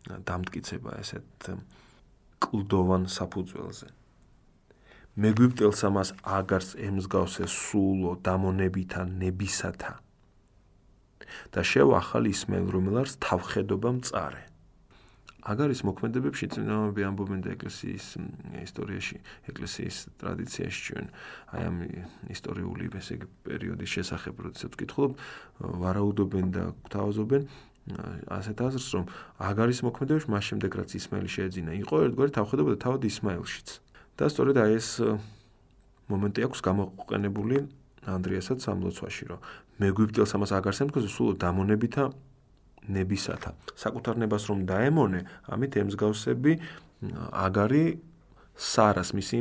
[0.05, 1.49] დამტკიცება ესეთ
[2.45, 3.87] კლდოვან საფუძველზე.
[5.15, 9.93] მეგვიპტელს ამას აგარს ემსგავსე სულო დამონებითა ნებისათა
[11.55, 14.43] და შევახალ ისმაილ რომელს თავხედობა მწარე.
[15.45, 18.05] აგარის მოქმედებებში წინამორბი ამბობენ და ეკლესიის
[18.65, 19.17] ისტორიაში,
[19.51, 21.05] ეკლესიის ტრადიციაში ჩვენ
[21.53, 21.77] აი ამ
[22.33, 25.11] ისტორიული ესე იგი პერიოდის შესახებ როდესაც ვკითხულობ,
[25.85, 27.41] ვარაუდობენ და გვთავაზობენ
[28.33, 29.05] ასეთ აზრს, რომ
[29.37, 33.84] აგარის მოქმედებებში მას შემდეგ რაც ისმაილი შეეძინა, იყო ერთგვარი თავხედობა და თავად ისმაილშიც.
[34.15, 34.89] და სწორედ აი ეს
[36.11, 37.57] მომენტი აქვს გამოყენებული
[38.05, 39.39] ანდრიასაც სამლოცვაში, რომ
[39.81, 42.03] მეგვიპტელს ამას აგარს ემთქოს სულ დამონებითა
[42.85, 43.49] ნებისათა.
[43.75, 46.53] საკუთარ ნებას რომ დაემონე, ამით ემსგავსები
[47.33, 47.85] აგარი
[48.55, 49.39] სარას მისი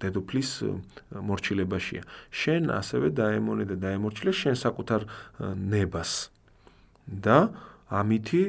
[0.00, 0.50] დედოფლის
[1.10, 2.02] მორჩილებაშია.
[2.30, 5.00] შენ ასევე დაემონე და დაემორჩილე შენ საკუთარ
[5.42, 6.30] ნებას.
[7.10, 7.50] და
[7.90, 8.42] ამითი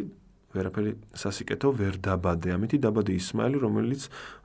[0.51, 2.55] ვერაფერი სასიკეთო ვერ დაბადე.
[2.55, 4.01] ამითი დაბადე ისმაილი, რომელიც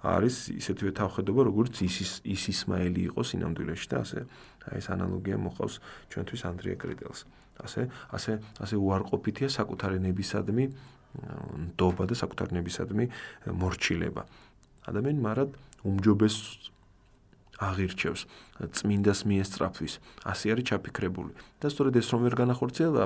[0.07, 4.21] არის ისეთივე თავხედობა, როგორც ის ის ისმაილი იყო სინამდვილეში და ასე
[4.66, 5.75] აი ეს ანალოგია მოყავს
[6.11, 7.21] ჩვენთვის ანდრია კრიტელს.
[7.62, 7.81] ასე
[8.12, 10.64] ასე ასე უარყოფითია საკუთარი ნებისადმი
[11.16, 13.05] ნდობა და საკუთარი ნებისადმი
[13.51, 14.23] მორჩილება.
[14.87, 15.51] ადამიანი მარად
[15.87, 16.37] უმჯობეს
[17.57, 18.23] აღირჩევს
[18.77, 19.95] წმინდას მიესწრაფვის.
[20.29, 21.33] ასე არის ჩაფიქრებული.
[21.61, 23.03] და სწორედ ეს რომ ვერ განახორციელა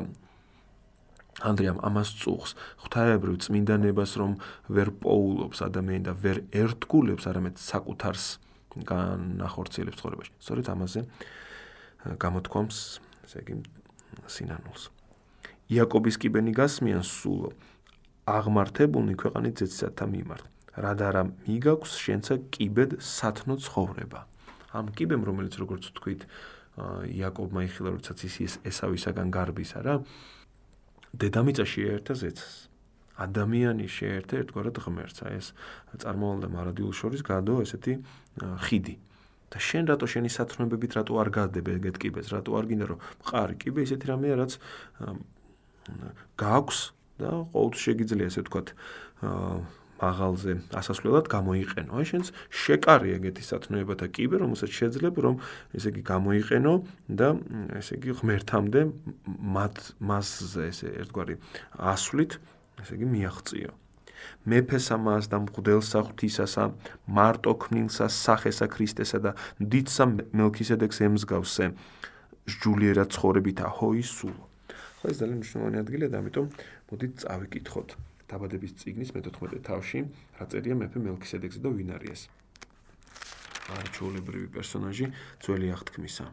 [1.39, 2.53] ანდრიამ ამას წუხს
[2.85, 4.33] ღვთაებრივ წმინდანებას რომ
[4.69, 8.25] ვერ პოულობს ადამიანი და ვერ ერთგულებს არამედ საკუთარს
[8.77, 10.33] განახორციელებს ცხოვრებაში.
[10.41, 11.01] სწორედ ამაზე
[12.21, 12.79] გამოთქვამს,
[13.25, 13.55] ესე იგი
[14.27, 14.83] სინანულს.
[15.71, 17.51] იაკობის კიბენი გასმიან სულო
[18.27, 20.45] აღმართებულნი ქვეყანით ძეცსათა მიმართ.
[20.81, 24.21] რადარა მიგაქვს შენცა კიბედ სათნო ცხოვრება.
[24.71, 26.21] ამ კიბემ რომელიც როგორც თქვით
[27.11, 29.95] იაკობმა იხილა როდესაც ის ესავისაგან გარბის არა
[31.15, 32.71] დედამიწა შეერთა ზეცს.
[33.21, 35.19] ადამიანი შეერთა ერთგვარად ღმერთს.
[35.29, 35.49] აი ეს
[36.01, 38.01] წარმოალდა მარადილ შორის გადო ესეთი
[38.65, 38.97] ხიდი.
[39.51, 43.55] და შენ რატო შენი სათნოებებით რატო არ გაზდებ ეგეთ კიბეს, რატო არ გინდა რომ მყარი
[43.59, 44.53] კიბე ისეთი რამეა რაც
[46.39, 46.79] გაქვს
[47.19, 48.69] და ყოველთვის შეგიძლია ესე ვთქვათ
[50.01, 51.93] მაღალზე ასასვლელად გამოიყენო.
[52.01, 55.35] აი შენს შეკარი ეგეთი სათნოება და კიბე, რომელსაც შეძლებ რომ
[55.77, 56.73] ესე იგი გამოიყენო
[57.21, 57.29] და
[57.81, 58.81] ესე იგი ღმერთამდე
[59.57, 61.35] მათ მასზე ესე ერთგვარი
[61.93, 62.33] ასვლით
[62.81, 63.73] ესე იგი მიაღწიო.
[64.51, 66.65] მეფესა მას და მღვდელსა ღვთისასა
[67.17, 70.05] მარტო ქმნილსა სახესა ქრისტესა და დიდსა
[70.37, 71.65] მელქისედეკს ემსგავსე
[72.61, 74.37] ჯულიერა ცხოვრებითა ჰოი სულ.
[75.01, 76.47] ხო ეს ძალიან მნიშვნელოვანი ადგილია და ამიტომ
[76.93, 77.89] მოდით წავიკითხოთ
[78.31, 79.99] დაბადების წიგნის მე-14 თავში
[80.39, 82.21] რა წერია მეფე მელქისედეკზე და ვინ არის
[83.71, 85.07] არჩეულებრივი პერსონაჟი
[85.45, 86.27] ძველი აღთქმისა.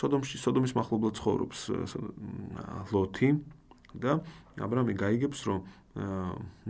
[0.00, 1.60] სოდომში სოდომის מחლობლად ცხოვრობს
[2.94, 3.30] ლოთი
[3.98, 4.20] და
[4.62, 5.66] აბრამი გაიგებს რომ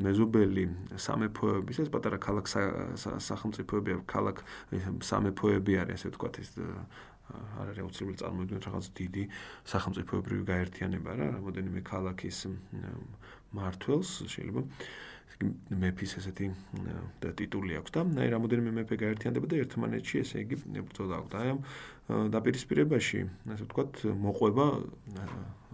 [0.01, 0.64] მეზობელი
[0.97, 4.41] სამეფოების ეს პატარა ქალაქ სახელმწიფოები ქალაქ
[5.05, 6.57] სამეფოები არის ასე ვთქვათ ეს
[7.31, 9.25] არ არის აუცილებელი წარმოიდგინოთ რაღაც დიდი
[9.73, 12.39] სახელმწიფოებრივი გაერთიანება რა რამოდენიმე ქალაქის
[13.57, 14.63] მართველს შეიძლება
[15.81, 16.47] მეფის ესეთი
[17.23, 21.37] და ტიტული აქვს და აი რამოდენიმე მეფე გაერთიანდება და ერთმანეთში ესე იგი ბრძოლა აქვს და
[21.41, 21.61] აი ამ
[22.35, 23.21] დაპირისპირებაში
[23.55, 24.67] ასე ვთქვათ მოყვება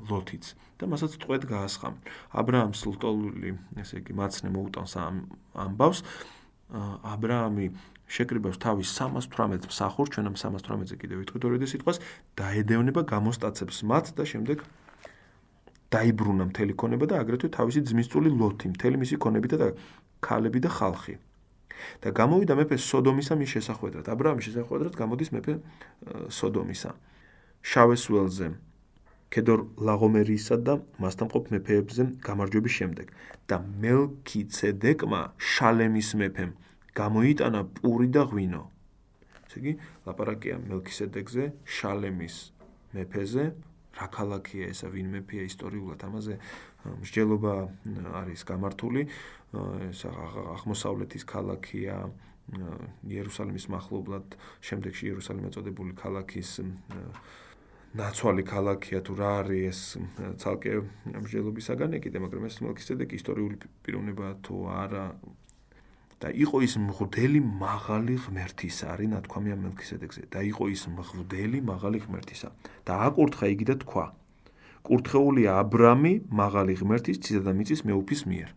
[0.07, 0.45] ლოთიც
[0.79, 1.95] და მასაც წვეთ გაასხამ.
[2.37, 3.51] აბრაამს ლტოლული
[3.83, 5.17] ესე იგი მაცნე მოუტანს ამ
[5.67, 5.99] ამბავს
[7.17, 7.67] აბრაამი
[8.07, 11.99] შეკრიბავს თავის 318 მსახურს ჩვენ ამ 318-ზე კიდევ ვიტყვით ორივე სიტყვას
[12.39, 14.63] დაედევნება გამოსტაცებს მათ და შემდეგ
[15.95, 19.69] დაიბრუნა მთელი ქონება და აგრეთვე თავისი ძმისწული ლოთი, მთელი მისი ქონები და
[20.21, 21.15] ქალები და ხალხი.
[22.03, 24.05] და გამოვიდა მეფე სოდომისა მის შესახვედრად.
[24.09, 25.55] ა ブラ ამის შესახვედრად გამოდის მეფე
[26.33, 26.91] სოდომისა.
[27.63, 28.47] შავეს ველზე
[29.31, 33.07] კედორ ლაღომერისა და მასთან მყოფ მეფეებზე გამარჯვების შემდეგ
[33.51, 36.53] და მელქიცედეკმა შალემის მეფემ
[36.97, 38.63] გამოიტანა პური და ღვინო.
[39.47, 39.73] ესე იგი,
[40.07, 41.45] ლაპარაკია მელქიცედეკზე,
[41.77, 42.37] შალემის
[42.95, 43.45] მეფეზე,
[43.97, 46.35] რა ქალაქია ესა ვინ მეფეა ისტორიულად ამაზე
[47.03, 47.55] მსჯელობა
[48.21, 49.03] არის გამართული.
[49.89, 51.95] ეს აღმოსავლეთის ქალაქია
[53.09, 56.51] იერუსალიმის מחლობლად შემდეგში იერუსალიმი ეწოდებული ქალაქის
[57.97, 59.81] ნაცვალი ქალაქია თუ რა არის ეს
[60.43, 60.73] ცალკე
[61.17, 61.97] მსჯელობისაგან.
[61.99, 65.05] ეკიდე მაგრამ ეს მელქისედეკი ისტორიული პიროვნებაა თუ არა
[66.23, 72.49] და იყო ის მღვდელი მაღალი ღმერთისა არის ნათქვამია მელქისედეკზე და იყო ის მღვდელი მაღალი ღმერთისა.
[72.89, 74.07] და აკურთხა იგი და თქვა
[74.87, 78.51] კურთხეულია აბრამი მაღალი ღმერთის ცისა და მიწის მეუფის მიერ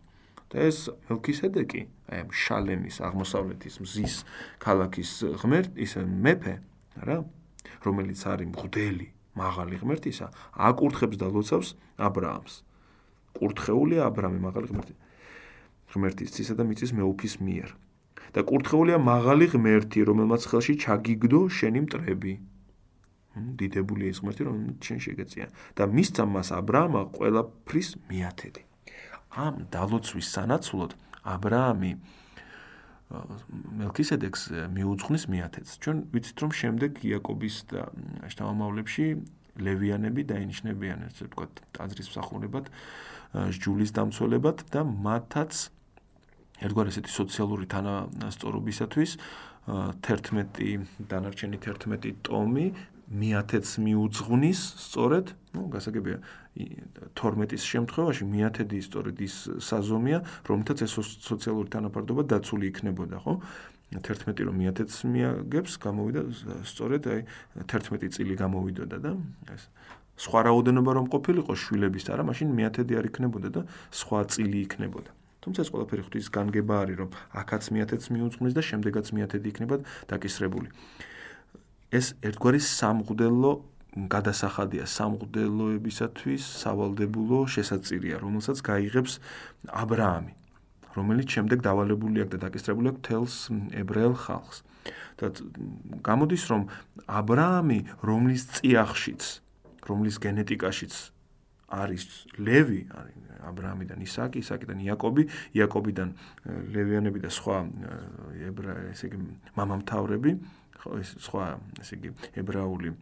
[0.49, 0.77] და ეს
[1.09, 4.15] მელქისედეკი აი ამ შალემის აღმოსავლეთის მზის
[4.63, 6.55] ქალაქის ღმერთ ის მეფე
[7.09, 7.17] რა
[7.85, 9.07] რომელიც არის მღვდელი
[9.39, 10.27] მაღალი ღმერთისა
[10.69, 11.69] აკურთხებს და ლოცავს
[12.07, 12.53] აბრაამს.
[13.37, 14.97] კურთხეულია აბრამი მაღალი ღმერთის.
[15.93, 17.69] ღმერთის ცისა და მიწის მეუფის მიერ.
[18.33, 22.33] და კურთხეულია მაღალი ღმერთი, რომელმაც ხელში ჩაგიგდო შენი მტრები.
[23.57, 25.45] დიდებული ის ღმერთი, რომელიც შენ შეგეწია
[25.77, 28.61] და მისცა მას აბრაამა ყველაფრის მიათედი.
[29.33, 30.91] ამ დალოცვის სანაცვლოდ
[31.33, 31.91] აბრაამი
[33.79, 35.71] მელქისედექს მიუძღვნის მიათედს.
[35.81, 37.81] ჩვენ ვიცით, რომ შემდეგ იაკობის და
[38.29, 39.05] შთამომავლებში
[39.57, 42.65] ლევიანები დაინიშნებიან, ესე ვთქვათ, ტაძრის მსახურებად,
[43.33, 45.53] ჯულის დამცველებად და მათაც
[46.65, 49.11] ერთგვარი ესეთი სოციალური თანასწორობისათვის
[49.69, 52.65] 11 დანარჩენი 11 ტომი
[53.09, 56.17] მიათეთს მიუძღვნის სწორედ, ну, გასაგებია
[57.17, 59.35] 12-ის შემთხვევაში მიათედი სწორედ ის
[59.65, 60.93] საზომია, რომელთაც ეს
[61.25, 63.33] სოციალური თანაფარდობა დაცული იქნებოდა, ხო?
[63.97, 66.21] 11 რომ მიათეთს მიაგებს, გამოვიდა
[66.69, 67.21] სწორედ აი
[67.65, 69.11] 11 წილი გამოვიდოდა და
[69.57, 69.63] ეს
[70.19, 75.18] სხვა რაოდენობა რომ ყოფილიყო შვილების არა, მაშინ მიათედი არ იქნებოდა და სხვა წილი იქნებოდა.
[75.49, 77.09] თუმცა ეს ყველაფერი ღვთის განგება არის, რომ
[77.41, 79.75] აქაც მეათედს მიუძღვნის და შემდეგაც მეათედი იქნება
[80.13, 80.69] დაკისრებული.
[81.89, 83.51] ეს ერთგვარი სამღვდელო
[84.13, 89.17] გადასახადია სამღვდელოებისათვის სავალდებულო შესაწირია, რომელსაც გაიღებს
[89.73, 90.33] აბრაამი,
[90.93, 93.33] რომელიც შემდეგ დავალებული აქვს და დაკისრებული აქვს თელს
[93.73, 94.57] ებრაელ ხალხს.
[95.19, 95.33] და
[96.05, 96.61] გამოდის, რომ
[97.09, 99.23] აბრაამი, რომლის წიაღშიც,
[99.89, 100.93] რომლის გენეტიკაშიც
[101.67, 102.05] არის
[102.39, 105.25] ლევი, არის აბრაამიდან ისაკი, ისაკიდან იაკობი,
[105.57, 107.99] იაკობიდან э, ლევიანები და სხვა э,
[108.49, 109.21] ებრა ესე იგი
[109.59, 110.33] მამამთავრები,
[111.27, 111.45] სხვა
[111.83, 112.97] ესე იგი ებრაული э,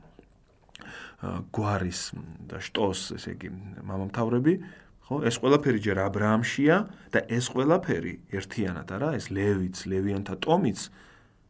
[1.54, 2.02] გვარის
[2.50, 3.54] და შტოს ესე იგი
[3.88, 4.60] მამამთავრები
[5.08, 6.78] ხო ეს ყველაფერი ჯერ აბრაამშია
[7.16, 10.90] და ეს ყველაფერი ერთიანად არა ეს ლევიც ლევიანთა ტომიც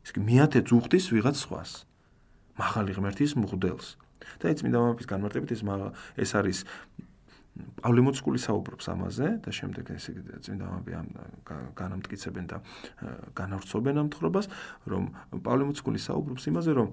[0.05, 1.71] ისე მეათეც უხდის ვიღაც სხვას
[2.57, 3.87] მაღალი ღმერთის მღვდელს.
[4.37, 5.61] და ეც მინდა ამის განმარტებით ეს
[6.21, 6.57] ეს არის
[7.81, 10.13] პავლე მოციქული საუბრობს ამაზე და შემდეგ ესე
[10.45, 11.07] წმინდა მამები ამ
[11.77, 12.57] განამტკიცებენ და
[13.37, 14.49] განავრცობენ ამ თხრობას
[14.93, 15.03] რომ
[15.45, 16.89] პავლე მოციქული საუბრობს იმაზე რომ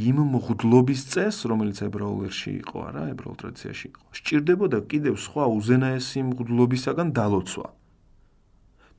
[0.00, 6.20] იმ მღვდლობის წეს რომელიც ებრაულ ერში იყო არა ებრაულ ტრადიციაში იყო სჭირდებოდა კიდევ სხვა უზენაესი
[6.30, 7.68] მღვდლობისაგან დალოცვა.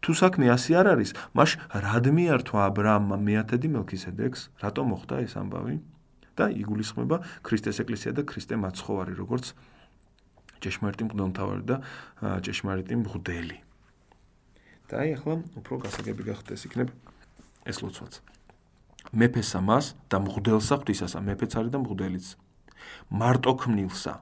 [0.02, 1.52] თუ საქმე ასე არ არის მაშ
[1.86, 5.76] რად მიართვა ა ブラ ამმა მეათედი მელქისედეკს რატომ მოხდა ეს ამბავი?
[6.36, 9.54] და იგულისხმება ქრისტეს ეკლესია და ქრისტე მაცხოვარი როგორც
[10.62, 11.78] ჭეშმარიტი მღვდელმთავარი და
[12.46, 13.58] ჭეშმარიტი მღვდელი.
[14.90, 16.90] და აი ახლა უფრო გასაგები გახდეს იქნებ
[17.66, 18.14] ეს ლოცვაც.
[19.12, 22.26] მეფესა მას და მღვდელსა ღვთისასა, მეფეც არის და მღვდელიც.
[23.12, 24.14] მარტო ქმნილსა,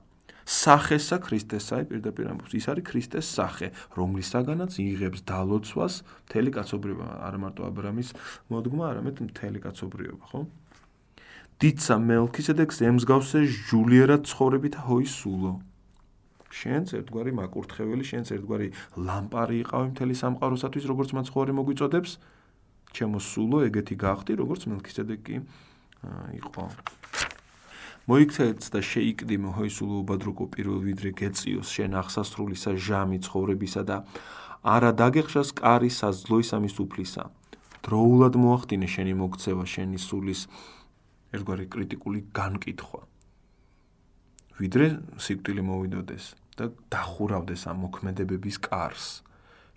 [0.49, 7.67] სახესა ქრისტესაი პირდაპირ ამბობს ის არის ქრისტეს სახე რომლისაგანაც იღებს დალოცვას მთელი კაცობრიობა არა მარტო
[7.69, 8.09] აბრამის
[8.49, 10.41] მოდგმა არამედ მთელი კაცობრიობა ხო
[11.61, 15.53] დიცა მელქისედეკს ემსგავსე ჟულიერად ცხოვრებით ჰოის სულო
[16.49, 22.11] შენც ერთგვარი მაკურთხეველი შენც ერთგვარი ლამპარი იყავი მთელი სამყაროსათვის როგორც მაცხოვარი მოგვიწოდებს.
[22.89, 25.35] ჩემო სულო ეგეთი გახდი როგორც მელქისედეკი
[26.41, 26.65] იყო.
[28.09, 33.97] მოიქცეც და შეიკდიმო ჰოისულო უბადროკო პირველ ვიდრე გეციოს შენ ახსასრულისა ჟამი ცხოვრებისა და
[34.65, 37.29] არა დაგეხშას კარი საზლოისა მის უფლისა
[37.85, 40.41] დროულად მოახდინე შენი მოგცევა შენი სულის
[41.37, 43.01] ერთგვარი კრიტიკული განკითხვა.
[44.59, 44.87] ვიდრე
[45.23, 46.25] სიკვდილი მოვიდოდეს
[46.59, 49.23] და დახურავდეს ამ მოქმედებების კარს.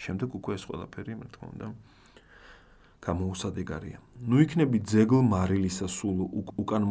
[0.03, 1.66] შემდეგ უკვე ეს ყველაფერი, მე თქმა უნდა,
[3.03, 3.99] გამოუსადეგარია.
[4.26, 6.18] ნუ იქნები ძეგლ მარილისა სულ
[6.62, 6.83] უკან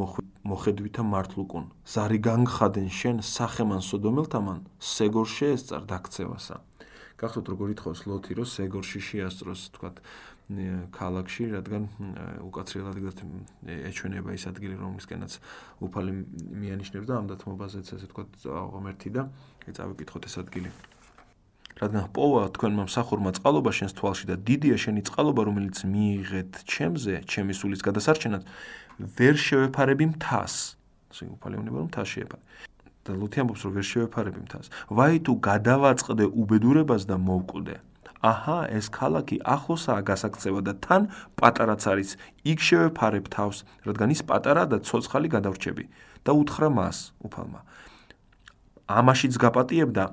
[0.52, 1.66] მოხედვითა მართლუკონ.
[1.88, 6.56] ზარი განგხადენ შენ სახემან სოდომელთამან, სეგორ შეესწარ დაქცევასა.
[7.20, 9.96] გახსოვთ როგორ ითხოვს ლოთი რომ სეგორში შეასწროს, თქვათ,
[10.92, 11.84] ქალაქში, რადგან
[12.44, 12.98] უკაცრიელად
[13.88, 15.32] ეჩვენება ის ადგილი, რომლისკენაც
[15.80, 16.12] უფალი
[16.60, 18.24] მიანიშნებს და ამ დათმობაზეც ესე თქვა
[18.74, 19.30] ღომერთი და
[19.70, 20.70] წავიკითხოთ ეს ადგილი.
[21.82, 27.53] რადგან პოვა თქვენმა მსახურმა წყალობა შენს თვალში და დიდია შენი წყალობა, რომელიც მიიღეთ ჩემზე, ჩემი
[27.57, 28.43] სულის გადასარჩენად,
[29.18, 30.53] ვერ შევეფარები მთას.
[31.09, 32.43] ასე უფალი უნდა რომ მთას შეეფარე.
[33.01, 34.66] და ლუთი ამბობს რომ ვერ შევეფარები მთას.
[34.93, 37.76] ვაი თუ გადავაწყდე უბედურებას და მოვკვდე.
[38.22, 42.09] აჰა, ეს ქალაქი ახლოსაა გასაქცევა და თან პატარაც არის.
[42.45, 45.86] იქ შევეფარებ თავს, რადგან ის პატარა და ცოცხალი გადავრჩები
[46.22, 47.62] და უთხრა მას, უფალმა.
[49.00, 50.06] ამაშიც გაპატიებდა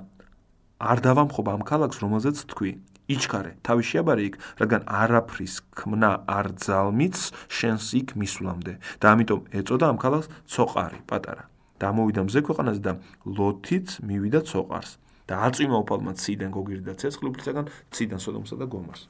[0.79, 2.71] არ დავამხობ ამ ქალაქს, რომელზეც თქვი.
[3.09, 7.17] იჩქარე, თავი შეაბარე იქ, რადგან არაფრის ქმნა არ ძალმიც
[7.49, 11.43] შენს იქ მისვლამდე და ამიტომ ეწოდა ამ ქალაქს ცოყარი, პატარა.
[11.79, 12.93] და მოვიდა მზე ქვეყანაზე და
[13.25, 14.91] ლოთიც მივიდა ცოყარს.
[15.29, 19.01] და აწვიმა უფალმა ციდან გოგირდა ცეცხლუფლისაგან ციდან სოდომსა და გომორს.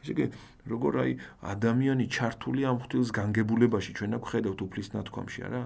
[0.00, 0.26] ესე იგი,
[0.72, 1.12] როგორ აი
[1.52, 5.62] ადამიანი ჩართული ამ ღვთის განგებულებაში ჩვენ აქ ხედავთ უფლის ნათქვამში, არა?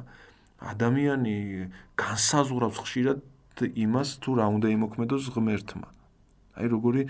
[0.61, 1.37] ადამიანი
[1.97, 3.19] განსაზღვრავს ხშირად
[3.69, 5.89] იმას თუ რა უნდა იმოქმედოს ღმერთმა.
[6.61, 7.03] აი როგორი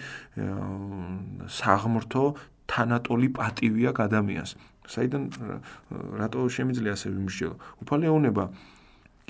[1.47, 2.25] საღმრთო
[2.71, 4.51] თანატოლი პატივი აქვს ადამიანს.
[4.91, 5.23] საიდან
[6.19, 7.57] რატო შემიძლია ასე ვიმსჯელო?
[7.83, 8.45] უფალი ეუნება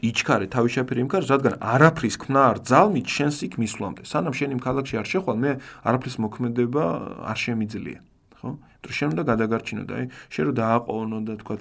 [0.00, 4.02] იჩქარე თავის შეფერი იმქარ, რადგან არაფრის ქნა არ ძალმით შენს იქ მისვლამდე.
[4.08, 5.50] სანამ შენ იმ ქალაქში არ შეხვალ, მე
[5.84, 6.84] არაფრის მოქმედება
[7.28, 8.00] არ შემიძლია,
[8.40, 8.50] ხო?
[8.80, 11.54] თუ შენ უნდა გადაგარჩინო და აი, შენ რო დააყოვნო და თქვა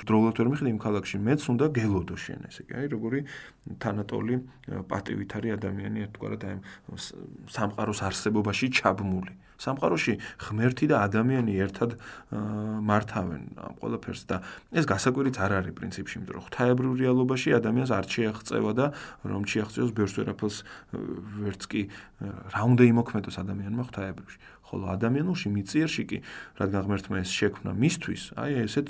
[0.00, 3.20] დროულად ვერ მიხვდი იმ ქალაქში, მეც უნდა გელოდო შენ, ესე იგი, აი, როგორი
[3.82, 4.34] თანატოლი
[4.90, 6.58] პატივითარი ადამიანია, თქვა რა და აი
[7.56, 9.34] სამყაროს არსებობაში ჩაბმული.
[9.56, 11.96] სამყაროში ღმერთი და ადამიანი ერთად
[12.88, 14.36] მართავენ ამ ყველაფერს და
[14.76, 18.86] ეს გასაკვირიც არ არის პრინციპში, იმიტომ რომ ღვთაებრივ რეალობაში ადამიანს არ შეაღწევა და
[19.24, 20.58] რომ შეაღწევოს ბევრს ვერაფერს
[21.40, 21.80] ვერც კი
[22.52, 24.38] რა უნდა იმოქმედოს ადამიანმა ღვთაებრივში.
[24.66, 26.18] ხოლო ადამიანურში მიწიერში კი,
[26.60, 28.88] რადგან ღმერთმა ეს შექმნა მისთვის, აი ესეთ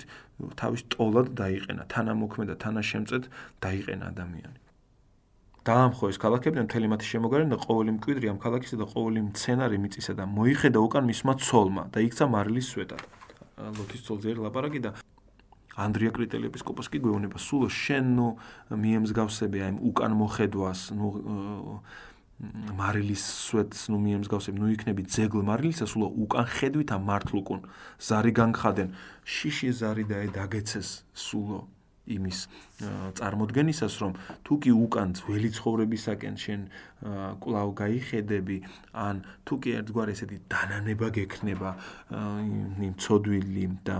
[0.60, 3.24] თავის ტოლად დაიყენა, თანამოქმედა, თანაშემწედ
[3.60, 4.58] დაიყენა ადამიანი.
[5.66, 9.76] დაამხო ეს ქალაქები და მთელი მათი შემოგარენ და ყოველი მკვიდრი ამ ქალაქისა და ყოველი მცენარე
[9.82, 13.02] მიწისა და მოიხედა უკან მისმა ცოლმა და იქცა მარილის სვეტად.
[13.56, 14.90] ლოთის ცოლზე ერთ ლაპარაკი და
[15.76, 18.28] ანდრია კრიტელი ეპისკოპოსი კი გვეუბნება სულ შენ ნუ
[18.84, 21.08] მიემსგავსები აი უკან მოხედვას ნუ
[22.36, 27.60] მარილის სვეტს ნუ მიემსგავსები ნუ იქნები ძეგლ მარილისა სულ უკან ხედვით ამ მართლუკუნ
[28.08, 28.92] ზარი განხადენ.
[29.24, 31.60] შიში ზარი და დაგეცეს სულო
[32.06, 32.38] იმის
[33.18, 34.12] წარმოდგენისას რომ
[34.46, 36.60] თუ კი უკან ძველი ცხოვრებისაკენ შენ
[37.42, 38.56] კლავ გაიხედები
[38.96, 41.70] ან თუ კი ერთგვარ ესეთი დანანება გექნება
[42.88, 43.96] იმ ცოდვილი და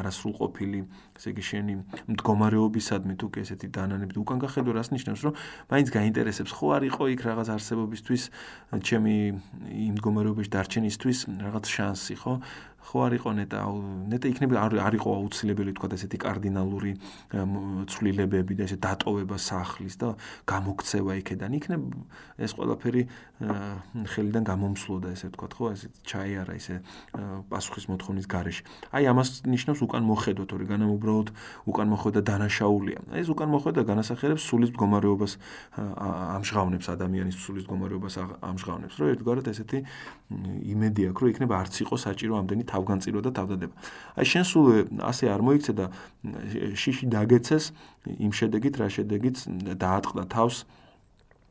[0.00, 0.80] არასრულყოფილი
[1.12, 1.74] ესე იგი შენი
[2.08, 5.36] მდგომარეობისადმი თუ კი ესეთი დანანები უკან გახედო რას ნიშნავს რომ
[5.72, 8.22] მაინც გაინტერესებს ხო არ იყო იქ რაღაც არსებობისთვის
[8.80, 9.16] ჩემი
[9.86, 12.34] იმ მდგომარეობაში დარჩენისთვის რაღაც შანსი ხო
[12.82, 13.58] ხო არ იყო ნეტა
[14.12, 16.92] ნეტა იქნება არ არ იყო აუცილებელი თქვა ესეთი კარდინალური
[17.88, 20.08] ცვლილებები და ესე დატოვება სახლის და
[20.50, 21.50] გამოქცევა იქედან.
[21.62, 21.82] იქნებ
[22.42, 23.02] ეს ყველაფერი
[24.12, 26.76] ხელიდან გამომსვლო და ესე თქვა ხო ესე ჩაიარა ესე
[27.48, 28.62] პასუხის მოთხოვნის გარეშე.
[28.92, 31.28] აი ამას ნიშნავს უკან მოხედო თორე განამ უბრალოდ
[31.70, 32.98] უკან მოხედა დანაშაულია.
[33.14, 35.32] ეს უკან მოხედა განასახიერებს სულის მდგომარეობას
[36.34, 38.94] ამჟღავნებს ადამიანის სულის მდგომარეობას ამჟღავნებს.
[38.98, 39.78] რომ ერთგვარად ესეთი
[40.72, 43.74] იმედი აქვს რომ იქნება არც იყო საჭირო ამდენი თავგანწირვა და თავდადება.
[44.16, 44.66] აი შენ სულ
[45.04, 45.86] ასე არ მოიქცე და
[46.82, 47.64] შიში დაგეცეს
[48.26, 49.36] იმ შედეგით, რა შედეგით
[49.76, 50.56] დაატყდა თავს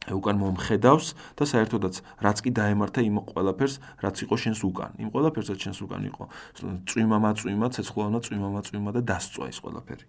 [0.09, 1.07] უკან მომხედავს
[1.37, 4.97] და საერთოდაც რაც კი დაემართა იმ ყველაფერს, რაც იყო შენს უკან.
[4.97, 6.23] იმ ყველაფერსაც შენს უკან იყო
[6.89, 10.05] წვიმა მაწვიმა, ცეცხლოვანა წვიმა მაწვიმა და დასწვა ის ყველაფერი.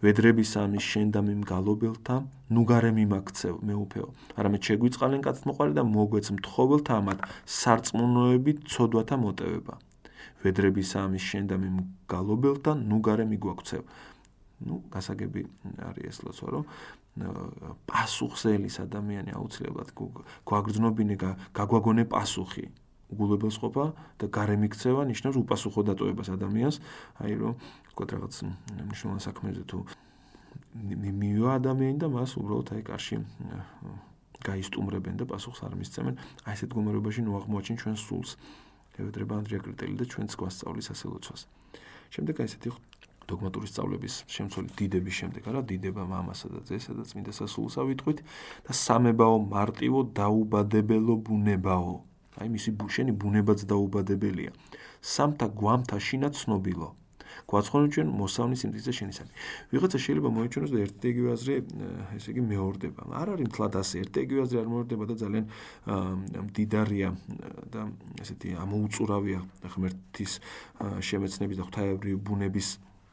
[0.00, 2.16] ვედრები სამის შენ და მიმ გალობელთა
[2.56, 4.06] ნუ გარე მიმაქცევ მეუფეო
[4.40, 7.26] არამედ შეგვიწყალენ კაც მოყარი და მოგვეც მთხოველთა ამათ
[7.60, 9.74] სარწმუნოებით ცოდვათა მოტევება
[10.44, 11.76] ვედრები სამის შენ და მიმ
[12.08, 13.82] გალობელთა ნუ გარე მიგვაქცევ.
[14.60, 15.40] ну გასაგები
[15.88, 16.64] არის ეს ლოცვა რომ
[17.90, 19.88] პასუხზელის ადამიანი აუცილებლად
[20.46, 21.14] გვაგრძნობინე
[21.56, 22.64] გაგვაგონე პასუხი.
[23.10, 23.86] უგულებელს ყოფა
[24.22, 26.76] და გარემიქცევა ნიშნავს უპასუხო დატოებას ადამიანს.
[27.18, 27.52] აი რომ
[27.90, 28.34] თქვა რაღაც
[28.86, 29.78] მნიშვნელოვან საქმეზე თუ
[31.20, 33.16] მივა ადამიანი და მას უბრალოდ აი კარში
[34.46, 36.14] გაისტუმრებენ და პასუხს არ მისცემენ.
[36.46, 38.30] აი ესეთ გომერობაში ნუ აღმოაჩინ ჩვენ სულს
[39.02, 41.42] ევედრება ანდრია კრიტელი და ჩვენც გვასწავლის ასე ლოცვას
[42.14, 42.70] შემდეგ აი ესეთი
[43.30, 48.22] დოგმატური სწავლების შემცველი დიდების შემდეგ არა დიდება მამასა და ძესა და წმინდა სასულსა ვიტყვით
[48.66, 51.94] და სამებაო მარტივო დაუბადებელო ბუნებაო.
[52.40, 54.50] აი მისი ბუშენი ბუნებაც დაუბადებელია.
[55.14, 56.88] სამთა გვამთა შინა ცნობილო
[57.50, 59.30] გვაცხონო ჩვენ მოსავნის სიმწიცე შენისანი.
[59.72, 61.52] ვიღაცა შეიძლება მოიჩვენოს და ერთ იგივე აზრი
[62.16, 63.02] ესე იგი მეორდება.
[63.20, 63.94] არ არის მთლად ასე.
[64.04, 65.44] ერთ იგივე აზრი არ მეორდება და ძალიან
[66.46, 67.08] მდიდარია
[67.72, 67.80] და
[68.22, 69.40] ესეთი ამოუწურავია
[69.72, 70.32] ღმერთის
[71.08, 72.68] შემეცნების და ღვთაებრივი ბუნების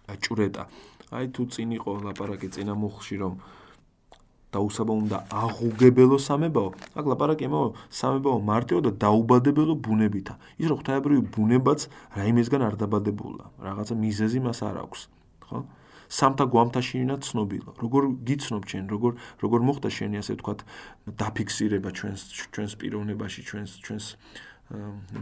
[0.08, 0.64] აჭურეტა.
[1.08, 3.34] აი თუ წინ იყო ლაპარაკი წინა მუხში რომ
[4.56, 6.70] დაუსაბა უნდა აღუგებელო სამებაო.
[6.98, 10.34] აქ ლაპარაკი ემო სამებაო მარტივად და დაუბადებელო ბუნებითა.
[10.62, 11.80] ის რომ ღვთაებრივი ბუნებაც
[12.16, 13.46] რაიმესგან არ დაბადებულა.
[13.68, 15.02] რაღაცა მიზეზი მას არ აქვს
[15.48, 15.58] ხო?
[16.08, 17.70] სამთა გვამთაშინა ცნობილო.
[17.84, 19.12] როგორ გიცნობ ჩვენ როგორ
[19.44, 20.60] როგორ მოხდა შენი ასე ვთქვათ
[21.20, 22.22] დაფიქსირება ჩვენს
[22.56, 24.06] ჩვენს პიროვნებაში ჩვენს ჩვენს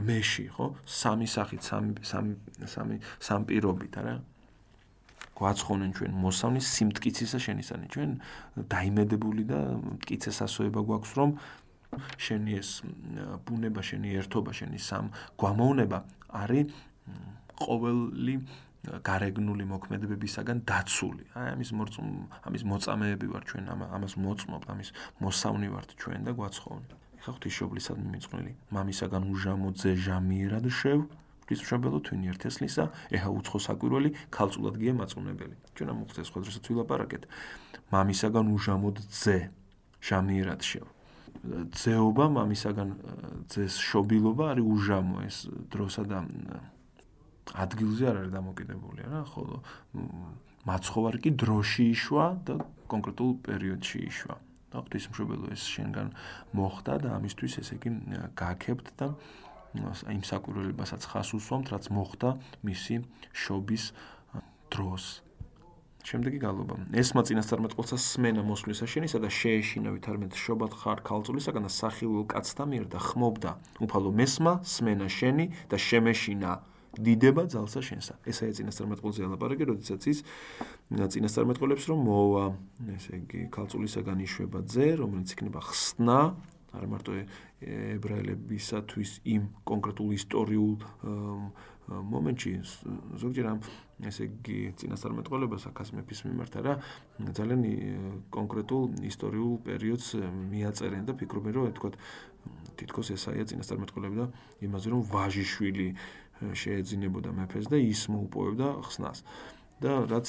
[0.05, 0.65] მეში ხო?
[0.85, 2.33] სამი სახით სამი სამი
[2.69, 4.15] სამი სამპირობით არა
[5.35, 8.11] გვაცხონენ ჩვენ მოსავნის სიმტკიცისა შენისანი ჩვენ
[8.71, 9.59] დაიმედებული და
[9.99, 11.29] მტკიცეს ასოება გვაქვს რომ
[12.19, 12.69] შენი ეს
[13.47, 15.99] ბუნება შენი ერთობა შენი სამ გვამოვნება
[16.43, 16.71] არის
[17.55, 18.35] ყოველი
[18.85, 21.23] გარეგნული მოქმედებებისაგან დაცული.
[21.33, 22.05] აი ამის მორწმ
[22.45, 24.89] ამის მოწამეები ვარ ჩვენ ამას მოწმობ ამის
[25.25, 26.83] მოსავნი ვართ ჩვენ და გვაცხოვნ.
[27.19, 28.51] ეხა ღვთისმშობლისადმი მიწყვნილი.
[28.75, 30.99] მამისაგან უჟამო ძე ჟამიერად შევ
[31.45, 32.83] ღვთისმშობელო თვინი ერთესლისა,
[33.13, 35.55] ეჰა უცხო საკვირველი, ქალწულად გია მაწუნებელი.
[35.77, 37.23] ჩვენ ამ უხდეს სხვა დროსაც ვილაპარაკეთ.
[37.93, 39.37] მამისაგან უჟამოდ ძე,
[40.01, 40.85] ჟამიერად შევ.
[41.77, 42.89] ძეობა მამისაგან
[43.53, 45.37] ძეს შობილობა არის უჟამო ეს
[45.69, 46.17] დროსა და
[47.53, 49.55] ადგილზე არ არის დამოკიდებული რა, ხოლო
[50.65, 52.55] მაცხოვარი კი დროში იშვა და
[52.89, 54.35] კონკრეტულ პერიოდში იშვა.
[54.75, 56.11] და ღვთისმშობელო ეს შენგან
[56.57, 57.91] მოხდა და ამისთვის ესე იგი
[58.35, 59.07] გაქებთ და
[59.75, 62.29] იმ საკვირველებასაც ხას უსვამთ, რაც მოხდა
[62.63, 62.95] მისი
[63.33, 63.83] შობის
[64.71, 65.25] დროს.
[66.05, 66.75] შემდეგი გალობა.
[67.01, 72.85] ესმა წინასწარმეტყველსა სმენა მოსვლისა შენისა და შეეშინავით არმეთ შობათ ხარ ქალწულისაგან და სახილულ კაცთა მიერ
[72.93, 73.51] და ხმობდა
[73.81, 76.51] უფალო მესმა სმენა შენი და შემეშინა
[76.95, 78.13] დიდება ძალსა შენსა.
[78.29, 80.19] ესაა წინასწარმეტყველზე ალაპარაკი, როდესაც ის
[80.93, 82.45] წინასწარმეტყველებს რომ მოვა,
[82.95, 86.19] ესე იგი, ქალწულისაგან იშვება ძე, რომელიც იქნება ხსნა
[86.75, 87.15] არა მარტო
[87.95, 90.73] ებრაელებისათვის იმ კონკრეტულ ისტორიულ
[91.85, 92.51] მომენტში
[93.21, 93.59] ზოგჯერ ამ
[94.09, 96.73] ესე იგი წინასწარმეტყველებას აქას მეფის მიმართ არა
[97.37, 97.61] ძალიან
[98.33, 100.07] კონკრეტულ ისტორიულ პერიოდს
[100.51, 101.93] მიაწერენ და ფიქრობენ რომ თქო
[102.81, 104.27] თითქოს ესაა წინასწარმეტყველები და
[104.67, 105.87] იმაზე რომ ვაჟიშვილი
[106.35, 109.23] შეეძინებოდა მეფეს და ის მოუპოვებდა ხსნას.
[109.79, 110.27] და რაც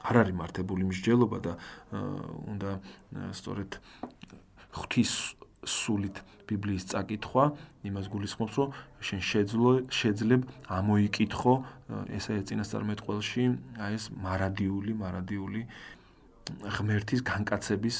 [0.00, 1.52] არ არის მართებული მსჯელობა და
[2.48, 2.70] უნდა
[3.36, 3.76] სწორედ
[4.76, 5.12] ღვთის
[5.66, 7.44] სულით ბიბლიის წაკითხვა
[7.90, 10.46] იმას გულისხმობს რომ შენ შეძლო შეძლებ
[10.78, 11.54] ამოიკითხო
[12.18, 13.44] ესა ეწინასწარმეტყველში
[13.86, 15.62] აი ეს მარადიული მარადიული
[16.76, 17.98] ღმერთის განკაცების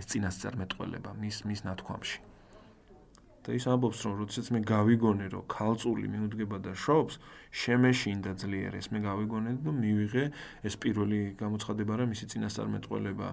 [0.00, 2.20] ეს წინასწარმეტყველება მის მის ნათქვამში.
[3.42, 7.18] და ის ამბობს რომ როდესაც მე გავიგონე რომ ქალწული მიუდგება და შობს
[7.62, 10.24] შემეშინდა ძლიერ ეს მე გავიგონე და მივიღე
[10.62, 13.28] ეს პირველი გამოცხადება რა მისი წინასწარმეტყველება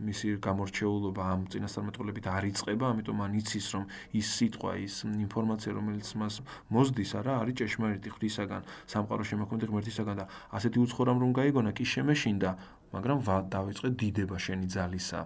[0.00, 3.84] მისი გამორჩეულობა ამ წინასწარმეტყველებით არ იწება ამიტომ მან იცის რომ
[4.20, 6.34] ის სიტყვა ის ინფორმაცია რომელიც მას
[6.72, 10.24] მოსდის არა არის ჭეშმარიტი ღვთისაგან სამყარო შემოქმედი ღმერთისაგან და
[10.56, 12.50] ასეთი უცხო რამ რომ გაიგონა კი შემეშინდა
[12.94, 13.18] მაგრამ
[13.54, 15.20] დავიწყე დიდება შენი ძალისა.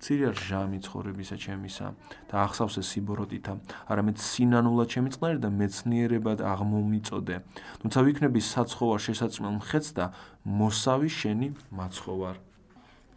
[0.00, 1.86] ცირე ჟამი ცხოვრებისა ჩემისა
[2.30, 3.52] და ახსავსე სიბოროტითა.
[3.92, 7.36] არამედ სინანულა ჩემი წყნარი და მეცნიერებად აღმომიწოდე.
[7.84, 10.04] თუმცა ვიქნები საცხოვარ შესაძლო მხეც და
[10.60, 12.49] მოსავი შენი მაცხოვარ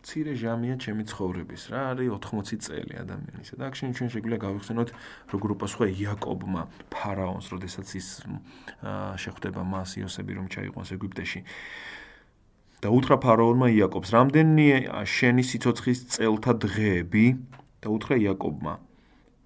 [0.04, 4.90] ცირე ჟამია ჩემი ცხოვრების რა არის 80 წელი ადამიანისა და აქ შენ ჩვენ შეგვიძლია გავიხსენოთ
[5.32, 8.08] როგორ უპასუხა იაკობმა ფარაონს როდესაც ის
[9.24, 11.42] შეხვდება მას იოსები რომ ჩაიყვანს ეგვიპტეში
[12.84, 14.66] და უთხრა ფარაონმა იაკობს, რამდენი
[15.08, 17.26] შენი სიცოცხლის წელთა დღეები?
[17.84, 18.74] და უთხრა იაკობმა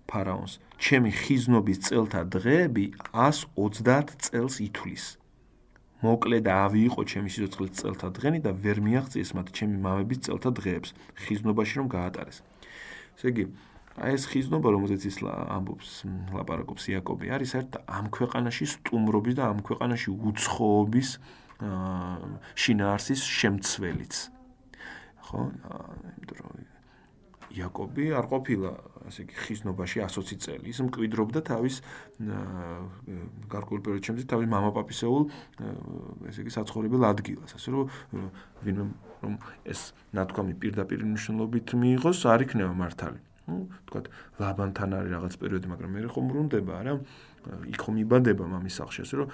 [0.09, 5.05] ფარაონს, ჩემი ხიზნობის წელთა დღეები 130 წელს ითვლის.
[6.03, 10.49] მოკლე და ავი იყო ჩემი სიცოცხლის წელთა დღენი და ვერ მიაღწიეს მათ ჩემი მამების წელთა
[10.59, 10.89] დღეებს
[11.25, 12.37] ხიზნობაში რომ გაატარეს.
[13.17, 13.43] ესე იგი,
[13.97, 15.89] აი ეს ხიზნობა, რომელზეც ის ამბობს,
[16.37, 21.09] ლაპარაკობს იაკობი, არის ერთ ამ ქვეყანაში სტუმრობის და ამ ქვეყანაში უცხოობის
[21.65, 24.13] აა შინაარსის შემცველიც.
[25.25, 25.39] ხო?
[26.13, 26.76] იმიტომ რომ
[27.57, 28.71] იაკობი არ ყოფილა,
[29.07, 30.65] ასე იგი, ხიზნობაში 120 წელი.
[30.71, 31.75] ის მკვიდრობდა თავის
[33.53, 35.23] გარკვეულ პერიოდში თავის მამაპაპისეულ
[36.29, 37.51] ესე იგი საცხოვრებელ ადგილას.
[37.57, 37.83] ასე რომ
[38.63, 38.85] ვინმე
[39.23, 39.33] რომ
[39.65, 39.81] ეს
[40.13, 43.19] ნათქვამი პირდაპირ მნიშვნელობით მიიღოს, არ იქნება მართალი.
[43.47, 44.01] ну, თქვა,
[44.43, 46.93] ლაბანთან არის რაღაც პერიოდი, მაგრამ მე ხომ ბრუნდება, არა?
[47.71, 49.27] იქ ხომ იბადება მამის სახლში, ასე რომ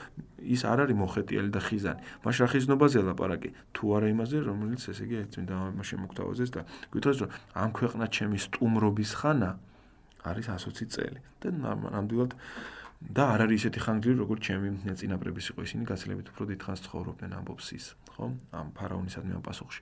[0.43, 2.01] ის არ არის მოხეტიალი და ხიზანი.
[2.23, 3.49] მაშ რა ხიზნობაზე ლაპარაკი?
[3.73, 6.61] თუ არა იმაზე, რომელიც ესე იგი წმინდა მაშინ მოგთავაზეს და
[6.93, 9.51] გითხოს რომ ამ ქვეყნა ჩემი სტუმრობის ხანა
[10.23, 11.19] არის 120 წელი.
[11.43, 12.31] და ნამდვილად
[13.03, 17.67] და არ არის ისეთი ხანგრძლივი, როგორც ჩემი წინაპრების იყო ისინი, გაცილებით უფრო დიდხანს ცხოვრობდნენ ამბობს
[17.75, 17.85] ის,
[18.15, 18.25] ხო?
[18.55, 19.81] ამ ფარაონისადმი ამ პასუხში.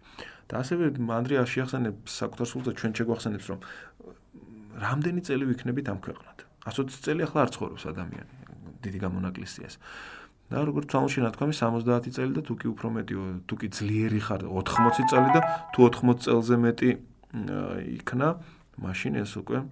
[0.49, 3.59] და ასევე ანდრია შეახსენებს საკუთარ სულს და ჩვენ შეგვახსენებს, რომ
[4.81, 6.50] რამდენი წელი ვიქნებით ამ ქვეყნად?
[6.65, 8.33] 120 წელი ახლა არ ცხოვრობს ადამიანი
[8.85, 9.75] დიდი გამონაკლისიას.
[10.51, 13.15] და როგორც თვალში ნათქვამი 70 წელი და თუ კი უფრო მეტი,
[13.47, 15.41] თუ კი ძლიერი ხარ 80 წელი და
[15.71, 16.89] თუ 80 წელზე მეტი
[18.03, 18.27] იქნა,
[18.83, 19.63] მაშინ ეს უკვე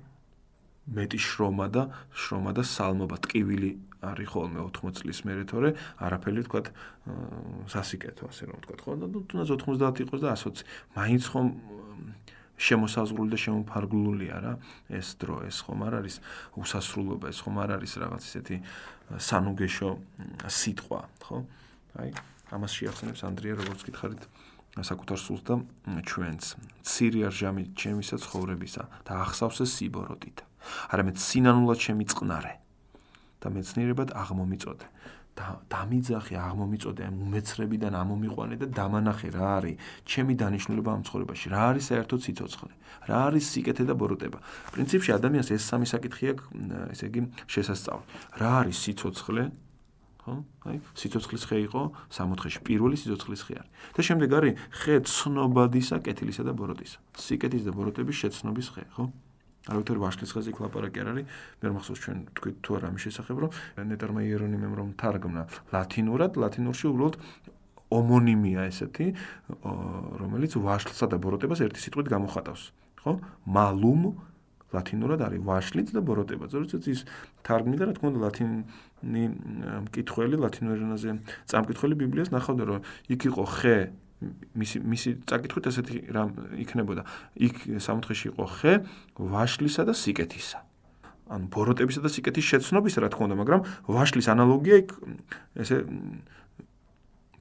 [0.96, 1.84] მეტი შრომა და
[2.16, 5.70] შრომა და სალმობა ტკივილი არის ხოლმე 80 წლის მერე თორე
[6.00, 6.62] არაფერი თქვა
[7.68, 10.64] სასიკეთო ასე რომ თქვა ხო და თუნდაც 90 იყოს და 120
[10.96, 11.48] მაინც ხომ
[12.60, 14.54] შემოსაზღვრული და შემოფარგლულია რა
[15.00, 16.16] ეს დრო ეს ხომ არ არის
[16.60, 18.56] უსასრულობა ეს ხომ არ არის რაღაც ისეთი
[19.16, 19.90] სანუგეშო
[20.60, 21.38] სიტყვა ხო?
[22.04, 22.10] აი
[22.52, 24.24] ამას შეახსენებს ანდრია როგორც გითხარით
[24.80, 25.56] საკუთარ სულს და
[26.06, 26.46] ჩვენს
[26.86, 30.38] ცირი არჟამი ჩემისა ცხოვრებისა და ახსავს ეს სიბოროტით.
[30.94, 32.54] არამედ სინანულად შემიწყნარე
[33.40, 34.86] და მეცნიერებად აღმომიწოდე
[35.74, 39.80] დამიძახე აღმომიწოდე ამ უმეცრებიდან ამომიყვანე და დამანახე რა არის
[40.10, 42.74] ჩემი დანიშნულება ამ ცხოვრებაში რა არის საერთოდ სიცოცხლე
[43.10, 44.40] რა არის სიკეთე და ბოროტება
[44.76, 46.46] პრინციპში ადამიანს ეს სამი საკითხი აქვს
[46.96, 47.22] ესე იგი
[47.56, 48.06] შესასწავლი
[48.44, 49.44] რა არის სიცოცხლე
[50.30, 50.36] ხო?
[50.70, 51.82] აი, სიცოცხლის ხე იყო
[52.14, 53.72] 60-ში პირველი სიცოცხლის ხე არის.
[53.96, 56.98] და შემდეგ არის ხე ცნობადისა, კეთილისა და ბოროტისა.
[57.18, 59.04] სიკეთის და ბოროტების შეცნობის ხე, ხო?
[59.68, 61.26] არავითარ ვაშლის ხეზე კლაპარაკი არ არის.
[61.60, 63.52] მე მახსოვს ჩვენ თქვით თუ არა ამის შესახებ, რომ
[63.92, 65.44] ნეტარმა იერონიმემ რომ თარგმნა
[65.76, 67.16] ლათინურად, ლათინურში უბრალოდ
[67.90, 69.06] ომონიმია ესეთი,
[70.22, 72.64] რომელიც ვაშლსა და ბოროტებას ერთი სიტყვით გამოხატავს,
[73.04, 73.14] ხო?
[73.50, 74.14] malum
[74.70, 76.46] ლათინურად არის ვაშლიც და ბოროტება.
[76.54, 77.02] ზოგადად ის
[77.42, 79.24] თარგმნიდა რა თქმა უნდა ლათინი
[79.90, 81.10] მკითხველი ლათინურ ენაზე
[81.50, 82.80] წამკითხველი ბიბლიას ნახავდა რომ
[83.10, 83.78] იქ იყო ხე
[84.20, 87.04] მისი მისი წაკითხვით ესეთი რამ იქნებოდა.
[87.40, 88.74] იქ სამთხეში იყო ხე,
[89.16, 90.60] ვაშლისა და სიკეთისა.
[91.30, 94.90] ან ბოროტებისა და სიკეთის შეცნობისა, რა თქმა უნდა, მაგრამ ვაშლის ანალოგია იქ
[95.62, 95.86] ესე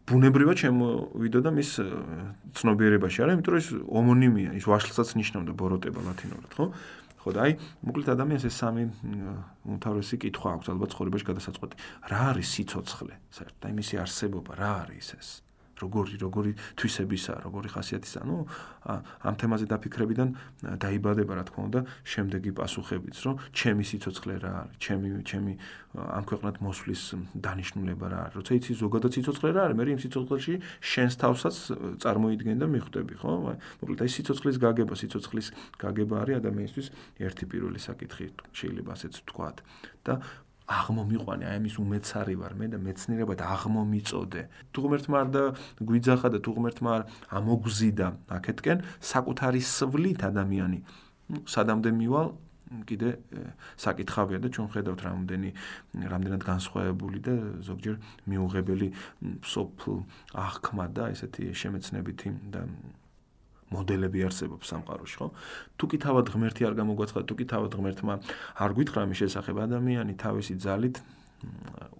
[0.08, 1.70] ბუნებრივად შემოვიდოდა მის
[2.56, 3.68] ცნობიერებაში, არა, იმიტომ რომ ის
[4.00, 6.66] ომონიმია, ის ვაშლსაც ნიშნავდა ბოროტება ლათინურად, ხო?
[7.18, 7.52] ხო და აი,
[7.84, 8.82] მოკლედ ადამიანს ეს სამი
[9.68, 11.76] უმთავრესი კითხვა აქვს ალბათ ცხოვრებაში გადასაწყვეტი.
[12.08, 13.14] რა არის სიცოცხლე?
[13.36, 15.28] საერთოდ აი მისი არსებობა რა არის ეს?
[15.82, 18.46] როგორი როგორი თვისებისა, როგორი ხასიათისა, ну,
[18.88, 20.28] ამ თემაზე დაფიქრებიდან
[20.82, 25.52] დაიბადება, რა თქმა უნდა, შემდეგი პასუხებიც, რომ ჩემი სიცოცხლე რა არის, ჩემი ჩემი
[25.98, 27.02] ამ ქვეყნად მოსვლის
[27.42, 28.34] დანიშნულება რა არის.
[28.38, 30.54] როცა იცი ზოგადად სიცოცხლე რა არის, მე იმ სიცოცხლეში
[30.84, 31.56] შენს თავსაც
[32.04, 33.32] წარმოიდგენ და მიხვდები, ხო?
[33.80, 35.48] მოკლედ აი სიცოცხლის გაგება, სიცოცხლის
[35.80, 36.86] გაგება არის ადამიანისთვის
[37.24, 39.48] ერთი პირველი საკითხი, შეიძლება ასეც ვთქვა
[40.04, 40.14] და
[40.68, 44.42] აღმომიყვანე, აი ამის უმეცარი ვარ მე და მეცნიერებად აღმომიწოდე.
[44.72, 45.28] თუ ღმერთმა არ
[45.80, 47.02] გვიძახა და თუ ღმერთმა არ
[47.40, 50.78] ამოგზიდა აქეთკენ საკუთარი სვლით ადამიანი,
[51.32, 52.28] ну, სადამდე მივალ
[52.84, 53.10] კიდე
[53.80, 55.50] საკითხავია და ჩვენ ხედავთ რამდენი
[56.12, 57.96] რამდენად განსხვავებული და ზოგჯერ
[58.28, 58.88] მიუღებელი
[59.40, 60.04] სოფლ
[60.36, 62.68] აღქმა და ესეთი შემეცნებითი და
[63.74, 65.28] მოდელები არსებობს სამყაროში, ხო?
[65.76, 68.14] თუ კი თავად ღმერთი არ გამოგვაცხადა, თუ კი თავად ღმერთმა
[68.64, 70.96] არ გვითხრა მის შესახებ ადამიანი თავისი ძალით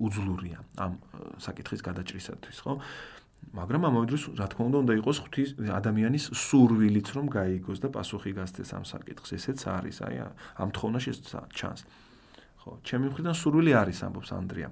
[0.03, 0.99] უძლურია ამ
[1.39, 2.73] საკითხის გადაჭრისათვის, ხო?
[3.55, 8.33] მაგრამ ამავე დროს, რა თქმა უნდა, უნდა იყოს ღვთის ადამიანის სურვილიც რომ გაიგოს და პასუხი
[8.37, 9.31] გასცეს ამ საკითხს.
[9.39, 10.15] ესეც არის, აი
[10.59, 11.11] ამ თხოვნაში
[11.55, 11.81] ჩანს.
[12.61, 14.69] ხო, ჩემი მხრიდან სურვილი არის, ამბობს ანდრია.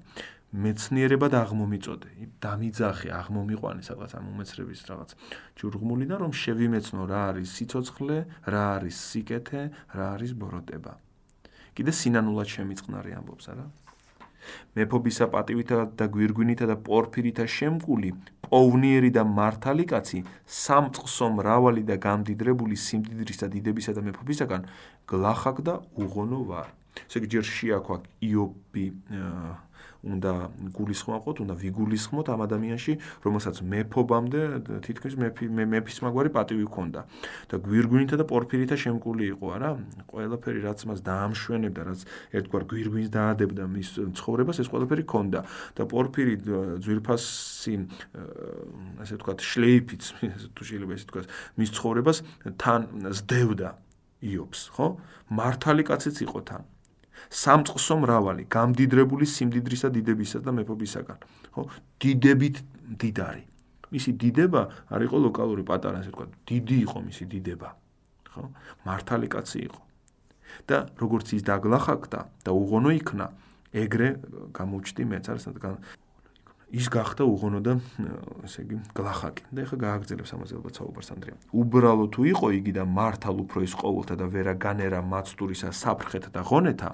[0.55, 5.11] მეცნიერებად აღმომიწოდე, დამიძახე, აღმომიყვანე სადღაც ამ უმეცრების რაღაც
[5.59, 9.63] ჯურღმულიდან რომ შევიმეცნო რა არის სიცოცხლე, რა არის სიკეთე,
[9.99, 10.95] რა არის ბოროტება.
[11.77, 13.67] კიდე სინანულად შემიწყნარი ამბობს, არა?
[14.79, 18.11] მეფობისა პატივითა და გვირგვინითა და პორფირითა შემკული,
[18.47, 24.69] პოვნიერი და მართალი კაცი, სამწყსო მრავალი და გამდიდრებული სიმდიდრისა დიდებისა და მეფობისაგან
[25.11, 26.71] გლახაკ და უღონო ვარ.
[26.97, 28.85] ესე იგი ჯერ შეაქვა იობი
[30.07, 30.33] უნდა
[30.77, 32.93] გულისხმოთ, უნდა ვიგულისხმოთ ამ ადამიანში,
[33.27, 34.41] რომელსაც მეფობამდე
[34.87, 37.01] თითქმის მეფი მეფის მაგვარი პატივი ჰქონდა
[37.51, 39.71] და გვირგვინითა და პორფირითა შემკული იყო, არა?
[40.11, 42.01] ყველაფერი რაც მას დაამშვენებდა, რაც
[42.39, 45.41] ერთგვარ გვირგვინს დაადებდა მის ცხოვრებას, ეს ყველაფერი ჰქონდა
[45.77, 46.35] და პორფირი
[46.87, 47.75] ძვირფასი
[49.03, 50.03] ასე ვთქვათ, შლეიფიც,
[50.55, 51.27] თუ შეიძლება ესე ვთქვათ,
[51.59, 52.19] მის ცხოვრებას
[52.63, 52.81] თან
[53.11, 53.71] ზდევდა
[54.23, 54.89] იობს, ხო?
[55.31, 56.63] მართალი კაციც იყო თან.
[57.31, 61.19] სამწყსო მრავალი, გამდიდრებული სიმდიდრისა დიდებისა და მეფობისაგან,
[61.55, 61.63] ხო?
[62.03, 62.57] დიდებით
[63.01, 63.45] დიდარი.
[63.87, 64.61] მისი დიდება
[64.91, 67.69] არ იყო ლოკალური პატარა, ასე ვთქვათ, დიდი იყო მისი დიდება,
[68.35, 68.45] ხო?
[68.87, 69.81] მართალი კაცი იყო.
[70.65, 73.27] და როგორც ის დაგლახაკდა და უღონო იქნა,
[73.77, 74.09] ეგრე
[74.57, 75.45] გამოჩდი მეც არის
[76.75, 77.79] ის გახდა უღონო და
[78.43, 79.43] ესე იგი გლახაკი.
[79.55, 81.37] და ეხა გააგრძელებს ამაზე ალბათ საუბარს ანდრია.
[81.55, 86.41] უბრალო თუ იყო იგი და მართალ უფრო ის ყოველთა და ვერა განერა მაცტურისა საფრხეთა და
[86.43, 86.91] ღონეთა,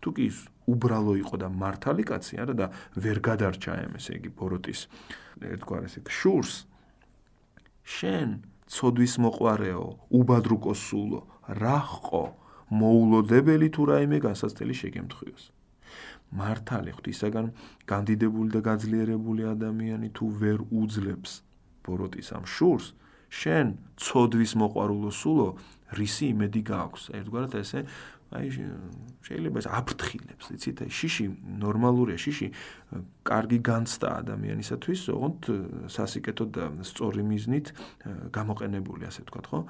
[0.00, 0.38] თუ კი ის
[0.70, 4.80] უბრალო იყო და მართალი კაცი არა და ვერ გადარჩა ამ ესე იგი ბოროტის
[5.40, 6.52] ერთგვარ ესე შურს
[7.90, 8.38] შენ
[8.70, 9.84] ცოდვის მოყარეო,
[10.14, 11.20] უბადრუკო სულო,
[11.58, 12.24] რა ხო
[12.70, 15.44] მოულოდებელი თუ რაიმე განსაცდელი შეგემთხვიოს.
[16.30, 17.46] მართალი ღვთისაგან
[17.90, 21.32] განდიდებული და გაძლიერებული ადამიანი თუ ვერ უძლებს
[21.82, 22.94] ბოროტის ამ შურს,
[23.34, 23.66] შენ
[23.98, 25.48] ცოდვის მოყარულო სულო,
[25.98, 27.02] რისი იმედი გააქვს?
[27.18, 27.80] ერთგვარად ესე
[28.30, 28.46] აი
[29.26, 31.24] შეიძლება ეს აფრთხილებს, იცით, აი შიში
[31.60, 32.46] ნორმალურია, შიში
[33.26, 35.50] კარგი განცდა ადამიანისათვის, ოღონდ
[35.90, 37.66] სასიკეთო და სწორი მიზნით
[38.30, 39.60] გამოყენებული, ასე ვთქვათ, ხო?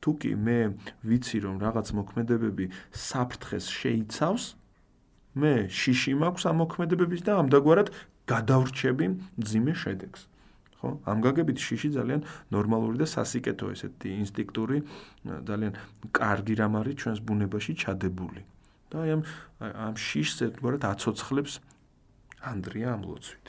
[0.00, 0.58] თუ კი მე
[1.02, 4.44] ვიცი რომ რაღაც მოქმედებები საფრთხეს შეიცავს,
[5.34, 7.90] მე შიში მაქვს ამ მოქმედებების და ამდაგვარად
[8.30, 9.06] გადავრჩები
[9.42, 10.29] ძიმე შედეგს.
[10.80, 10.88] ხო?
[11.04, 12.20] ამ გაგებით შიში ძალიან
[12.50, 14.78] ნორმალური და სასიკეთო ესეთი ინსტინქტური
[15.48, 15.72] ძალიან
[16.16, 18.42] კარგი რამ არის ჩვენს ბუნებაში ჩადებული.
[18.90, 19.22] და აი ამ
[19.60, 21.52] ამ შიშს ერთგვარად აცოცხლებს
[22.50, 23.46] ანდრია ამ ლოცვით.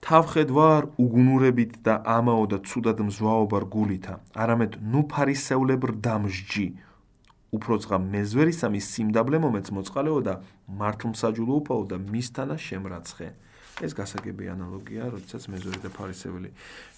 [0.00, 6.66] თავხედვარ უგუნურებით და ამაო და ცუდად მზვაობარ გულითა, არამედ ნუ ფარისეულებრ დამსჯი
[7.50, 10.34] უფრო ძღა მეზვერისამის სიმდაბლე მომეც მოწყალეო და
[10.80, 13.28] მართლმსაჯულო უპაო და მისთანა შემრაცხე.
[13.80, 16.50] ეს გასაგები ანალოგია, როდესაც მეზვერი და ფარისეველი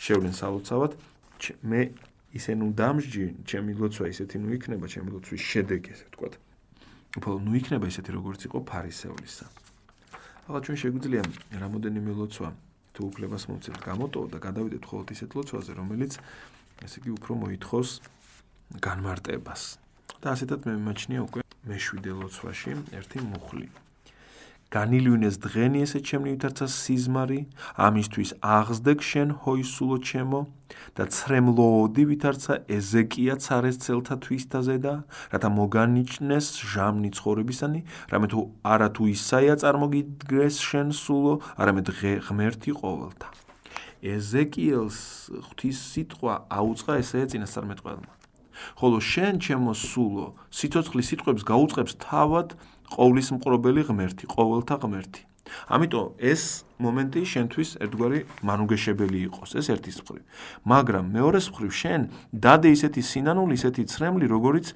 [0.02, 0.92] შევლენ სალოცავად,
[1.62, 1.80] მე
[2.32, 6.34] ისე ნუ დამსჯი, ჩემი ლოცვა ისეთი ნუ იქნება, ჩემი ლოცვის შედეგი ესე ვთქვათ.
[7.18, 9.46] უფრო ნუ იქნება ისეთი როგორც იყო ფარისევლისა.
[10.48, 11.22] ახლა ჩვენ შეგვიძლია
[11.62, 12.48] რამოდენიმე ლოცვა
[12.92, 16.12] თუ უფლებას მოვცეთ გამოტოვ და გადავიდეთ ხოლმე ისეთ ლოცვაზე, რომელიც
[16.82, 17.90] ესე იგი უფრო მოითხოვს
[18.80, 19.62] განმარტებას.
[20.22, 23.68] და ასეთად მე მიმაჩნია უკვე მეშვიდე ლოცვაში ერთი მუხლი.
[24.72, 27.40] განილვინეს დღენი ესე ჩემნი ვითარცა სიზმარი,
[27.86, 30.40] ამისთვის აღზდეგ შენ ჰოისულო ჩემო
[30.96, 34.94] და ცრემლოოდი ვითარცა ეზეკია цаრეს ცელთა თვისთაზე და
[35.34, 37.80] რათა მოგანიჭნეს ჟამნი ცხოვრებისანი,
[38.12, 38.40] რამე თუ
[38.72, 41.86] არა თუ ისაია წარმოგიდგეს შენ სულო, არამედ
[42.24, 43.28] ღმერთი ყოველთა.
[44.02, 44.98] ეზეკიელს
[45.46, 48.12] ღვთის სიტყვა აუწყა ესე წინასწარმეტყველმა.
[48.78, 50.26] ხოლო შენ ჩემო სულო
[50.58, 52.48] სიცოცხლის სიტყვებს გაუწყებს თავად
[52.90, 55.20] ყოვლის მყრობელი ღმერთი ყოველთა ღმერთი.
[55.68, 56.42] ამიტომ ეს
[56.82, 60.22] მომენტი შენთვის ერთგვარი მანუგეშებელი იყოს ეს ერთის მხრივ.
[60.72, 62.00] მაგრამ მეორეს მხრივ შენ
[62.32, 64.66] დადე ისეთი სინანული ისეთი ცრემლი როგორიც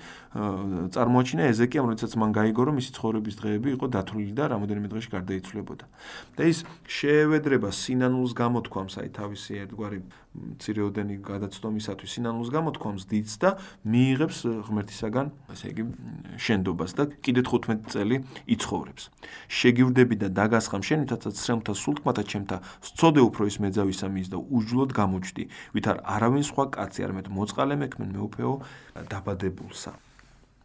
[0.95, 5.85] წარმოაჩინა ეზეკიამ როდესაც მან გაიგო რომ მისი ცხოვრების დღეები იყო დათვლილი და რამოდენიმე დღეში გარდაიცვლებოდა.
[6.37, 9.99] და ის შეევედრება სინანულს გამოთქვამს აი თავისი ერთგვარი
[10.61, 13.51] ცირეოდენი გადაცდომისათვის სინანულს გამოთქვამს დიდს და
[13.89, 14.39] მიიღებს
[14.69, 15.85] ღმერთისაგან ესე იგი
[16.37, 19.09] შენდობას და კიდე 15 წელი იცხოვრებს.
[19.49, 22.57] შეგივდები და დაგასხამ შენითაც ცრემთა სულ თქმათა ჩემთა
[22.89, 25.45] სწოდე უფრო ის მეძავისა მის და უჯლოდ გამოჩდი
[25.77, 28.53] ვითარ არავინ სხვა კაცი არ მეტ მოწყალე მექმენ მეუფეო
[29.13, 29.93] დაბადებულსა.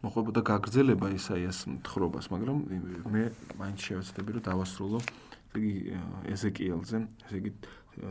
[0.02, 2.56] მოხებოდა გაგრძელება ისაიას თხრობას მაგრამ
[3.14, 3.22] მე
[3.54, 4.98] მაინც შევეცდები რომ დავასრულო
[5.54, 5.72] იგი
[6.34, 7.50] ეზეკიელზე ესე იგი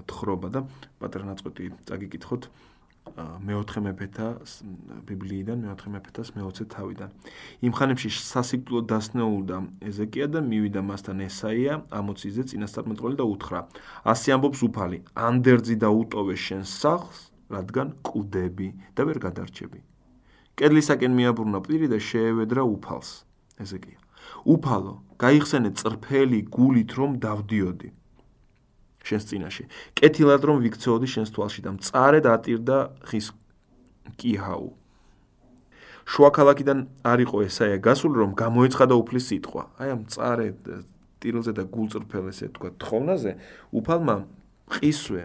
[0.08, 0.60] თხრობა და
[1.04, 2.48] პატრონაწყვეტი წაგიკითხოთ
[3.22, 4.28] მეოთხე მეფეთა
[5.10, 7.10] ბიბლიიდან მეოთხე მეფეთას მეოცე თავიდან.
[7.66, 9.58] იმ ხანებში სასიკვდილო დასნეულდა
[9.90, 13.60] ეზეკია და მივიდა მასთან ესაია ამოციზე წინასწარმეტყველი და უთხრა:
[14.14, 14.98] ასე ამბობს უფალი:
[15.28, 19.80] ანდერძი და უტოვე შენ სახლს, რადგან კუდები და ვერ გადარჩები.
[20.56, 23.10] კედლისაკენ მიაბრუნა პირი და შეევედრა უფალს.
[23.60, 24.00] ეზეკია:
[24.46, 27.90] უფალო, გაიხსენე წრფელი გულით რომ დავდიოდი.
[29.04, 29.64] შენს წინაშე.
[29.98, 32.78] კეთილად რომ ვიქცეოდი შენს თვალში და მწარედ ატირდა
[33.10, 33.28] ხის
[34.18, 34.68] კიჰაუ.
[36.12, 39.64] შუა ქალაქიდან არისო ესაია გასული რომ გამოეცხადა უფლის სიტყვა.
[39.82, 40.60] აი ამ მწარედ
[41.22, 43.32] ტირილზე და გულწრფელ ესე თქვა თხოვნაზე
[43.78, 44.16] უფალმა
[44.76, 45.24] ყისვე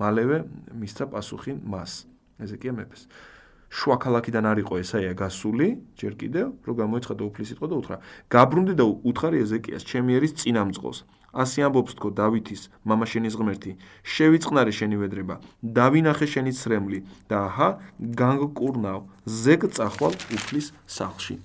[0.00, 0.36] მალევე
[0.80, 2.08] მისცა პასუხი მას.
[2.40, 3.08] ესე კი ამებს.
[3.76, 5.68] შუა ქალაქიდან არ იყო ესაია გასული,
[6.00, 7.96] ჯერ კიდევ, რომ გამოიცხადა უფლის სიტყვა და უთხრა:
[8.30, 10.98] "გაბრუნდი და უთხარი ეზეკიას, ჩემი ერის წინამძღოლს.
[11.42, 13.72] ასე ამბობს თქო დავითის მამაშენის ღმერთი.
[14.14, 15.36] შევიწყნარე შენი ვედრება.
[15.62, 17.68] დავინახე შენი ცრემლი და აჰა
[18.20, 21.36] განგკურნავ ზეგ წახვალ უფლის სახლში.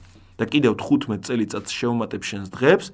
[0.42, 2.88] და კიდევ 15 წელიწადს შეუმატებ შენს დღებს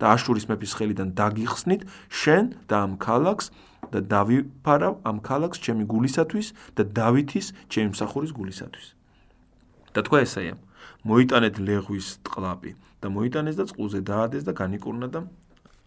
[0.00, 3.52] და აშურის მეფის ხელიდან დაგიხსნით შენ და ამ ქალაქს
[3.92, 6.46] და დავიფარავ ამ ქალაქს ჩემი გულისათვის
[6.76, 8.86] და დავითის ჩემი მსახურის გულისათვის.
[9.94, 10.58] და თქვა ესაიამ:
[11.06, 12.72] მოიტანეთ ლეღვის ტყლაპი
[13.04, 15.20] და მოიტანეს და წყუზე დაადეს და განიკურნა და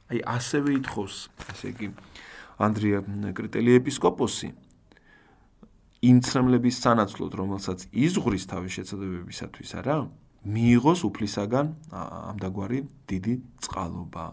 [0.07, 1.15] აი ასევე ითხოვს,
[1.51, 1.87] ესე იგი
[2.63, 2.99] ანდრია
[3.35, 4.49] კრიტელი ეპისკოპოსი
[6.07, 9.97] იმ ცრემლების სანაცვლოდ, რომელსაც იზღრის თავის შეცადებებისათვის, არა?
[10.47, 12.79] მიიღოს უფლისაგან ამდაგვარი
[13.09, 13.33] დიდი
[13.65, 14.25] წყალობა.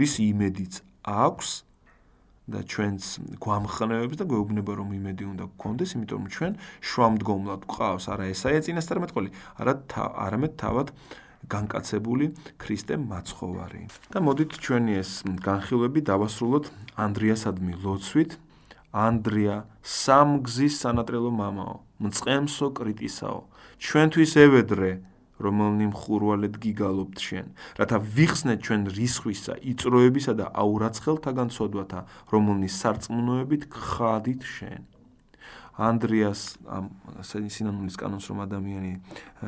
[0.00, 0.72] რის იმედიც
[1.04, 1.50] აქვს
[2.52, 3.04] და ჩვენს
[3.38, 6.52] გვამხნევებს და გვეუბნება რომ იმედი უნდა გქონდეს, იმიტომ რომ ჩვენ
[6.90, 9.30] შვამდგომლად გვყავს არა ესაა წინასწარმეტყველი,
[9.62, 9.72] არა
[10.26, 10.88] არამედ თავად
[11.48, 12.26] განკაცებული
[12.58, 13.82] ქრისტე მაცხოვარი.
[14.12, 15.10] და მოდით ჩვენი ეს
[15.42, 16.64] განხილვები დავასრულოთ
[16.96, 18.30] ანდრიასადმი ლოცვით.
[18.92, 23.40] ანდრია სამგზის სანატრელო მამაო, მწყემსო კრიტისაო,
[23.80, 24.90] ჩვენთვის ევედრე
[25.42, 27.46] რომელნი მხურვალედ გიგალობთ შენ,
[27.80, 34.91] რათა ვიხსნეთ ჩვენ რისხვისა, იწროებისა და აურაცხელთაგან ცოდვათა, რომელნი სარწმუნოებით გხადით შენ.
[35.72, 36.90] ანდრიას ამ
[37.24, 38.92] სინანულის კანონს რომ ადამიანი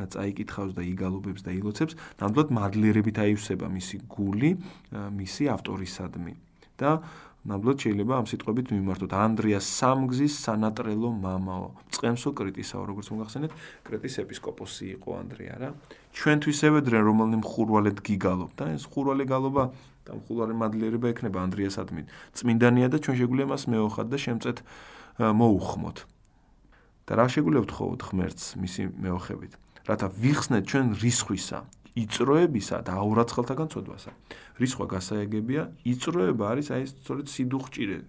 [0.09, 4.57] წაიკითხავს და იგალობებს და ილოცებს, ნამდვილად მადლიერებით აივსება მისი გული,
[4.91, 6.33] მისი ავტორისადმი.
[6.75, 6.99] და
[7.45, 9.11] ნამდვილად შეიძლება ამ სიტყვებით მიმართოთ.
[9.15, 11.67] ანდრიას სამგზის სანატრელო მამაო.
[11.93, 13.51] წემსო კრიტისაო როგორც მოგახსენეთ
[13.85, 15.69] კრიტის ეპისკოპოსი იყო ანდრია რა.
[16.17, 18.51] ჩვენთვის ევედრენ რომელნი მხურვალედ გიგალობ.
[18.57, 19.63] და ეს მხურვალე გალობა
[20.03, 22.05] და მხურვალე მადლიერება ექნება ანდრიას ადმით.
[22.33, 24.57] წმინდანია და ჩვენ შეგვიძლია მას მეოხად და შემწეთ
[25.21, 25.97] მოუხმოთ
[27.05, 29.53] და რა ვთხოვოთ ღმერთს მისი მეოხებით
[29.85, 31.59] რათა ვიხსნეთ ჩვენ რისხვისა
[31.95, 34.11] იწროებისა და აურაცხელთაგან წოდვასა.
[34.59, 37.99] რისხვა გასაეგებია, იწროება არის აი ეს სწორედ სიდუხჭირე.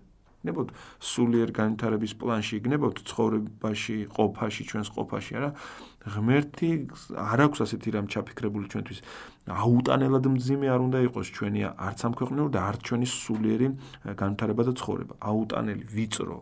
[0.47, 0.68] ნებოთ
[1.03, 5.51] სულიერ განვითარების პლანში გნებოთ ცხოვრებაში, ყოფაში, ჩვენს ყოფაში, არა?
[6.07, 6.70] ღმერთი
[7.18, 8.99] არ აქვს ასეთი რამ ჩაფიქრებული ჩვენთვის.
[9.51, 13.66] აუტანელად მძიმე არ უნდა იყოს ჩვენი არც ამ ქვეყნიურ და არც ჩვენი სულიერი
[14.22, 15.14] განვითარება და ცხოვრება.
[15.18, 16.38] აუტანელი, ვიწრო,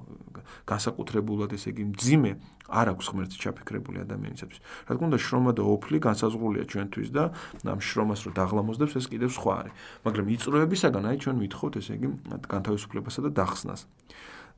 [0.68, 2.32] განსაკუთრებულად ესე იგი მძიმე
[2.64, 4.61] არ აქვს ღმერთი ჩაფიქრებული ადამიანისათვის.
[4.88, 7.24] რა თქმა უნდა, შრომა და ოფლი განსაზღვრულია ჩვენთვის და
[7.68, 9.72] ამ შრომას რო დაღლამოზდებს ეს კიდევ სხვა არის.
[10.05, 12.09] მაგრამ იწროებისაგან აი ჩვენ ვითხოვთ ესე იგი
[12.49, 13.80] განთავისუფლებასა და დახსნას.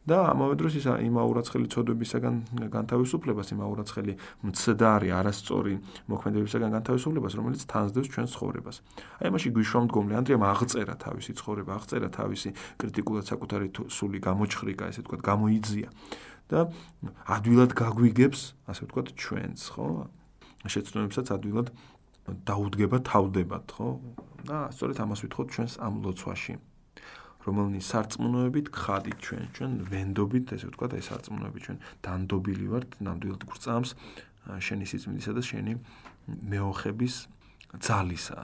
[0.06, 2.34] და ამავე დროს ის იმ აურაცხელი წოდებისაგან
[2.70, 4.12] განთავისუფლებას, იმ აურაცხელი
[4.46, 5.74] მცდარი, არასწორი
[6.06, 8.76] მოქმედებისაგან განთავისუფლებას, რომელიც თანსდევს ჩვენს ცხოვრებას.
[9.18, 12.48] აი მაშინ გვიშვამდგომლე ანდრიამ აღწერა თავისი ცხოვრება, აღწერა თავისი
[12.78, 15.90] კრიტიკულად საკუთარი სული გამოჩხრიკა, ესე ვთქვათ, გამოიძია.
[16.46, 16.70] და
[17.26, 20.06] ადვილად გაგვიგებს, ასე ვთქვათ, ჩვენს, ხო?
[20.66, 21.74] შეცდომებსაც ადვილად
[22.46, 23.88] დაუდგება თავდებათ, ხო?
[24.46, 26.54] და სწორედ ამას ვითხოვთ ჩვენს ამ ლოცვაში.
[27.46, 33.90] რომელნი სარწმუნოებით გხადით ჩვენ, ჩვენ ვენდობით, ესე ვთქვათ, ეს სარწმუნოებით ჩვენ დანდობილი ვართ, ნამდვილად გწამს
[34.66, 35.72] შენი სიწმინდისა და შენი
[36.26, 37.14] მეოხების
[37.86, 38.38] ძალისა.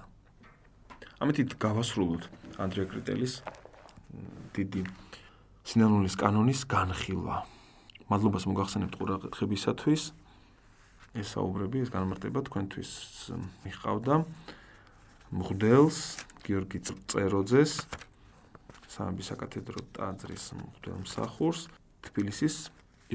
[1.23, 2.23] ამით გავასრულოთ
[2.63, 3.35] ანდრია კრიტელის
[4.55, 4.83] დიდი
[5.67, 7.37] სინანულის კანონის განხილვა.
[8.11, 10.03] მადლობას მოგახსენებთ ყურადღებისათვის.
[11.13, 12.91] ეს საუბრები, ეს განმარტება თქვენთვის
[13.67, 14.15] მიყავდა
[15.33, 15.99] მღვდელს
[16.45, 16.79] გიორგი
[17.09, 17.73] წეროძეს
[18.93, 21.67] სამების საკათედრო ტაძრის მღვდელმსახურს
[22.09, 22.57] თბილისის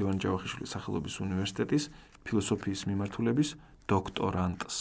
[0.00, 1.90] ივან ჯავახიშვილის სახელობის უნივერსიტეტის
[2.26, 3.54] ფილოსოფიის მიმართულების
[3.92, 4.76] დოქტორანტს.